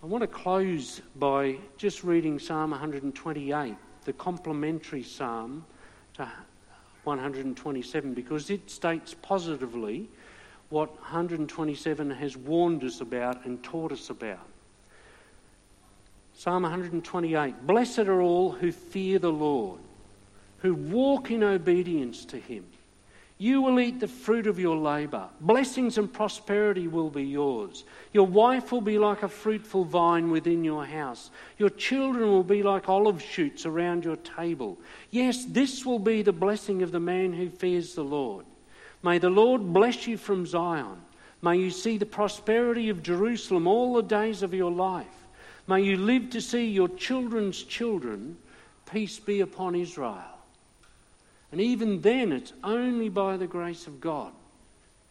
I 0.01 0.07
want 0.07 0.21
to 0.23 0.27
close 0.27 0.99
by 1.15 1.57
just 1.77 2.03
reading 2.03 2.39
Psalm 2.39 2.71
128, 2.71 3.75
the 4.05 4.13
complementary 4.13 5.03
psalm 5.03 5.63
to 6.15 6.25
127, 7.03 8.13
because 8.13 8.49
it 8.49 8.69
states 8.69 9.15
positively 9.21 10.07
what 10.69 10.89
127 11.01 12.09
has 12.11 12.35
warned 12.35 12.83
us 12.83 13.01
about 13.01 13.45
and 13.45 13.63
taught 13.63 13.91
us 13.91 14.09
about. 14.09 14.47
Psalm 16.35 16.63
128 16.63 17.67
Blessed 17.67 17.99
are 17.99 18.21
all 18.21 18.51
who 18.51 18.71
fear 18.71 19.19
the 19.19 19.31
Lord, 19.31 19.79
who 20.59 20.73
walk 20.73 21.31
in 21.31 21.43
obedience 21.43 22.25
to 22.25 22.37
him. 22.37 22.65
You 23.43 23.61
will 23.61 23.81
eat 23.81 23.99
the 23.99 24.07
fruit 24.07 24.47
of 24.47 24.57
your 24.57 24.77
labour. 24.77 25.27
Blessings 25.41 25.97
and 25.97 26.13
prosperity 26.13 26.87
will 26.87 27.09
be 27.09 27.25
yours. 27.25 27.83
Your 28.13 28.25
wife 28.25 28.71
will 28.71 28.79
be 28.79 28.97
like 28.97 29.21
a 29.21 29.27
fruitful 29.27 29.83
vine 29.83 30.31
within 30.31 30.63
your 30.63 30.85
house. 30.85 31.29
Your 31.57 31.69
children 31.69 32.31
will 32.31 32.45
be 32.45 32.63
like 32.63 32.87
olive 32.87 33.21
shoots 33.21 33.65
around 33.65 34.05
your 34.05 34.15
table. 34.15 34.79
Yes, 35.11 35.43
this 35.43 35.85
will 35.85 35.99
be 35.99 36.21
the 36.21 36.31
blessing 36.31 36.83
of 36.83 36.93
the 36.93 37.01
man 37.01 37.33
who 37.33 37.49
fears 37.49 37.95
the 37.95 38.03
Lord. 38.05 38.45
May 39.03 39.17
the 39.17 39.29
Lord 39.29 39.73
bless 39.73 40.07
you 40.07 40.15
from 40.15 40.45
Zion. 40.45 41.01
May 41.41 41.57
you 41.57 41.69
see 41.69 41.97
the 41.97 42.05
prosperity 42.05 42.87
of 42.87 43.03
Jerusalem 43.03 43.67
all 43.67 43.95
the 43.95 44.03
days 44.03 44.41
of 44.41 44.53
your 44.53 44.71
life. 44.71 45.27
May 45.67 45.81
you 45.81 45.97
live 45.97 46.29
to 46.29 46.39
see 46.39 46.67
your 46.67 46.87
children's 46.87 47.61
children. 47.61 48.37
Peace 48.89 49.19
be 49.19 49.41
upon 49.41 49.75
Israel. 49.75 50.32
And 51.53 51.61
even 51.61 52.01
then, 52.01 52.31
it's 52.31 52.51
only 52.63 53.09
by 53.09 53.37
the 53.37 53.45
grace 53.45 53.85
of 53.85 54.01
God, 54.01 54.31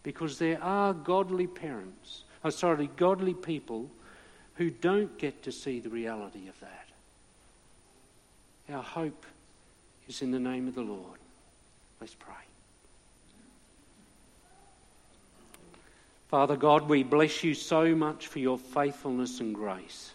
because 0.03 0.41
there 0.41 0.61
are 0.61 0.93
godly 0.93 1.47
parents, 1.47 2.25
oh, 2.45 2.51
sorry, 2.51 2.91
godly 2.97 3.33
people 3.33 3.89
who 4.57 4.69
don't 4.69 5.17
get 5.19 5.45
to 5.45 5.53
see 5.53 5.79
the 5.79 5.89
reality 5.89 6.49
of 6.49 6.59
that. 6.59 6.89
Our 8.75 8.83
hope 8.83 9.25
is 10.09 10.21
in 10.21 10.33
the 10.33 10.41
name 10.41 10.67
of 10.67 10.75
the 10.75 10.83
Lord. 10.83 11.21
Let's 12.01 12.15
pray. 12.15 12.35
Father 16.27 16.57
God, 16.57 16.89
we 16.89 17.05
bless 17.05 17.45
you 17.45 17.55
so 17.55 17.95
much 17.95 18.27
for 18.27 18.41
your 18.41 18.59
faithfulness 18.59 19.39
and 19.39 19.55
grace. 19.55 20.11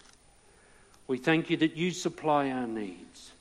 We 1.08 1.20
thank 1.20 1.50
you 1.50 1.56
that 1.56 1.78
you 1.78 1.92
supply 1.92 2.50
our 2.50 2.68
needs. 2.68 3.32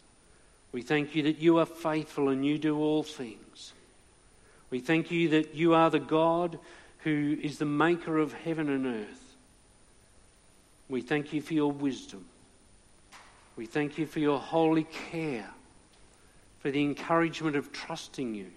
We 0.77 0.83
thank 0.83 1.15
you 1.15 1.23
that 1.23 1.39
you 1.39 1.57
are 1.57 1.65
faithful 1.65 2.29
and 2.29 2.45
you 2.45 2.59
do 2.59 2.77
all 2.77 3.03
things. 3.03 3.73
We 4.69 4.79
thank 4.79 5.11
you 5.11 5.31
that 5.31 5.55
you 5.55 5.73
are 5.73 5.89
the 5.89 5.99
God 5.99 6.59
who 6.99 7.39
is 7.41 7.57
the 7.57 7.65
maker 7.65 8.19
of 8.19 8.35
heaven 8.35 8.69
and 8.69 8.85
earth. 8.85 9.35
We 10.91 11.01
thank 11.01 11.33
you 11.33 11.41
for 11.41 11.55
your 11.55 11.73
wisdom. 11.73 12.27
We 13.57 13.65
thank 13.65 13.97
you 13.97 14.05
for 14.05 14.19
your 14.19 14.39
holy 14.39 14.85
care, 14.85 15.49
for 16.61 16.71
the 16.71 16.83
encouragement 16.83 17.57
of 17.57 17.73
trusting 17.73 18.35
you, 18.35 18.51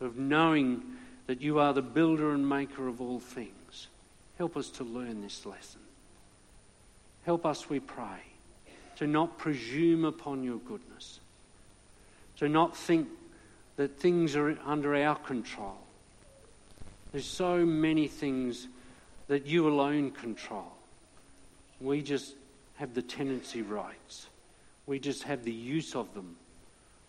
of 0.00 0.18
knowing 0.18 0.84
that 1.26 1.42
you 1.42 1.58
are 1.58 1.72
the 1.72 1.82
builder 1.82 2.30
and 2.30 2.48
maker 2.48 2.86
of 2.86 3.00
all 3.00 3.18
things. 3.18 3.88
Help 4.36 4.56
us 4.56 4.68
to 4.68 4.84
learn 4.84 5.20
this 5.22 5.44
lesson. 5.44 5.80
Help 7.24 7.44
us, 7.44 7.68
we 7.68 7.80
pray, 7.80 8.20
to 8.98 9.06
not 9.06 9.38
presume 9.38 10.04
upon 10.04 10.42
your 10.42 10.58
goodness, 10.58 11.20
to 12.38 12.48
not 12.48 12.76
think 12.76 13.08
that 13.76 13.98
things 13.98 14.34
are 14.34 14.58
under 14.66 14.94
our 14.96 15.14
control. 15.14 15.78
There's 17.12 17.24
so 17.24 17.64
many 17.64 18.08
things 18.08 18.66
that 19.28 19.46
you 19.46 19.68
alone 19.68 20.10
control. 20.10 20.72
We 21.80 22.02
just 22.02 22.34
have 22.76 22.94
the 22.94 23.02
tenancy 23.02 23.62
rights. 23.62 24.26
We 24.86 24.98
just 24.98 25.22
have 25.22 25.44
the 25.44 25.52
use 25.52 25.94
of 25.94 26.12
them 26.14 26.34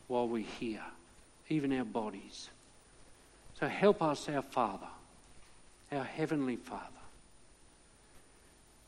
while 0.07 0.27
we're 0.27 0.45
here, 0.59 0.83
even 1.49 1.75
our 1.75 1.85
bodies. 1.85 2.49
So 3.59 3.67
help 3.67 4.03
us, 4.03 4.29
our 4.29 4.43
Father, 4.43 4.87
our 5.91 6.03
Heavenly 6.03 6.55
Father, 6.55 6.83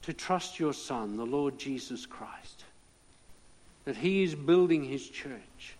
to 0.04 0.14
trust 0.14 0.60
your 0.60 0.74
Son, 0.74 1.18
the 1.18 1.26
Lord 1.26 1.58
Jesus 1.58 2.06
Christ, 2.06 2.66
that 3.86 3.98
He 3.98 4.24
is 4.24 4.36
building 4.36 4.84
His 4.84 5.08
church, 5.08 5.76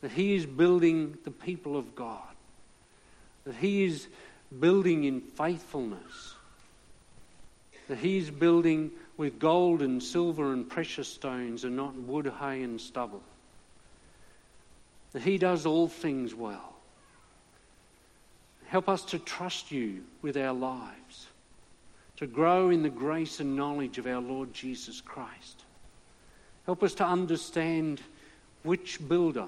that 0.00 0.12
He 0.12 0.34
is 0.34 0.46
building 0.46 1.16
the 1.24 1.30
people 1.30 1.76
of 1.76 1.94
God, 1.94 2.20
that 3.44 3.56
He 3.56 3.84
is 3.84 4.06
building 4.58 5.04
in 5.04 5.20
faithfulness, 5.20 6.34
that 7.88 7.98
He 7.98 8.18
is 8.18 8.30
building 8.30 8.90
with 9.16 9.38
gold 9.38 9.82
and 9.82 10.02
silver 10.02 10.52
and 10.52 10.68
precious 10.68 11.08
stones 11.08 11.64
and 11.64 11.76
not 11.76 11.94
wood, 11.94 12.32
hay, 12.40 12.62
and 12.62 12.80
stubble, 12.80 13.22
that 15.12 15.22
He 15.22 15.38
does 15.38 15.66
all 15.66 15.88
things 15.88 16.34
well 16.34 16.76
Help 18.66 18.88
us 18.88 19.04
to 19.06 19.18
trust 19.18 19.70
you 19.70 20.02
with 20.22 20.36
our 20.36 20.52
lives, 20.52 21.26
to 22.16 22.26
grow 22.26 22.70
in 22.70 22.82
the 22.82 22.90
grace 22.90 23.40
and 23.40 23.56
knowledge 23.56 23.98
of 23.98 24.06
our 24.06 24.20
Lord 24.20 24.52
Jesus 24.52 25.00
Christ. 25.00 25.62
Help 26.66 26.82
us 26.82 26.94
to 26.94 27.06
understand 27.06 28.02
which 28.64 28.98
builder, 29.08 29.46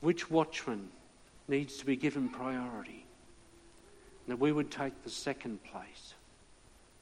which 0.00 0.28
watchman 0.28 0.88
needs 1.46 1.76
to 1.76 1.86
be 1.86 1.94
given 1.94 2.28
priority, 2.28 3.04
and 4.26 4.32
that 4.32 4.40
we 4.40 4.50
would 4.50 4.70
take 4.70 5.04
the 5.04 5.10
second 5.10 5.62
place. 5.62 6.14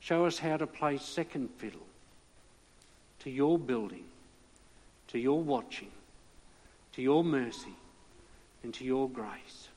Show 0.01 0.27
us 0.27 0.39
how 0.39 0.59
to 0.59 0.67
play 0.67 0.99
second 0.99 1.49
fiddle 1.57 1.87
to 3.21 3.31
your 3.31 3.59
building, 3.59 4.05
to 5.09 5.19
your 5.19 5.43
watching, 5.43 5.91
to 6.93 7.03
your 7.03 7.25
mercy, 7.25 7.75
and 8.63 8.73
to 8.75 8.85
your 8.85 9.09
grace. 9.09 9.69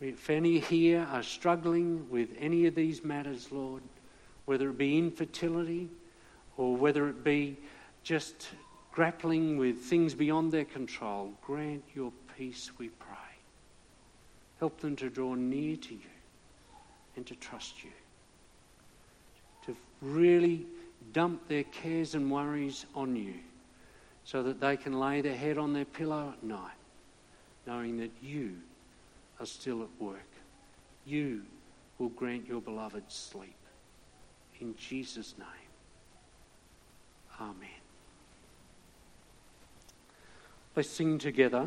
If 0.00 0.30
any 0.30 0.58
here 0.58 1.06
are 1.10 1.22
struggling 1.22 2.08
with 2.10 2.28
any 2.38 2.66
of 2.66 2.74
these 2.74 3.04
matters, 3.04 3.50
Lord, 3.50 3.82
whether 4.44 4.70
it 4.70 4.78
be 4.78 4.98
infertility 4.98 5.88
or 6.56 6.76
whether 6.76 7.08
it 7.08 7.24
be 7.24 7.56
just 8.02 8.48
grappling 8.92 9.56
with 9.56 9.78
things 9.78 10.14
beyond 10.14 10.52
their 10.52 10.64
control, 10.64 11.32
grant 11.44 11.82
your 11.94 12.12
peace, 12.36 12.70
we 12.78 12.88
pray. 12.88 13.16
Help 14.58 14.78
them 14.80 14.94
to 14.96 15.08
draw 15.08 15.34
near 15.34 15.76
to 15.76 15.94
you 15.94 16.00
and 17.16 17.26
to 17.26 17.34
trust 17.36 17.82
you. 17.82 17.90
To 19.66 19.76
really 20.00 20.66
dump 21.12 21.48
their 21.48 21.64
cares 21.64 22.14
and 22.14 22.30
worries 22.30 22.86
on 22.94 23.16
you 23.16 23.34
so 24.24 24.42
that 24.42 24.60
they 24.60 24.76
can 24.76 24.98
lay 24.98 25.20
their 25.20 25.36
head 25.36 25.58
on 25.58 25.72
their 25.72 25.84
pillow 25.84 26.32
at 26.36 26.42
night, 26.44 26.70
knowing 27.66 27.98
that 27.98 28.12
you 28.22 28.56
are 29.40 29.46
still 29.46 29.82
at 29.82 29.88
work. 29.98 30.18
You 31.06 31.42
will 31.98 32.10
grant 32.10 32.46
your 32.46 32.60
beloved 32.60 33.10
sleep. 33.10 33.56
In 34.60 34.76
Jesus' 34.76 35.34
name. 35.38 35.61
Amen. 37.42 37.68
Let's 40.76 40.88
sing 40.88 41.18
together. 41.18 41.58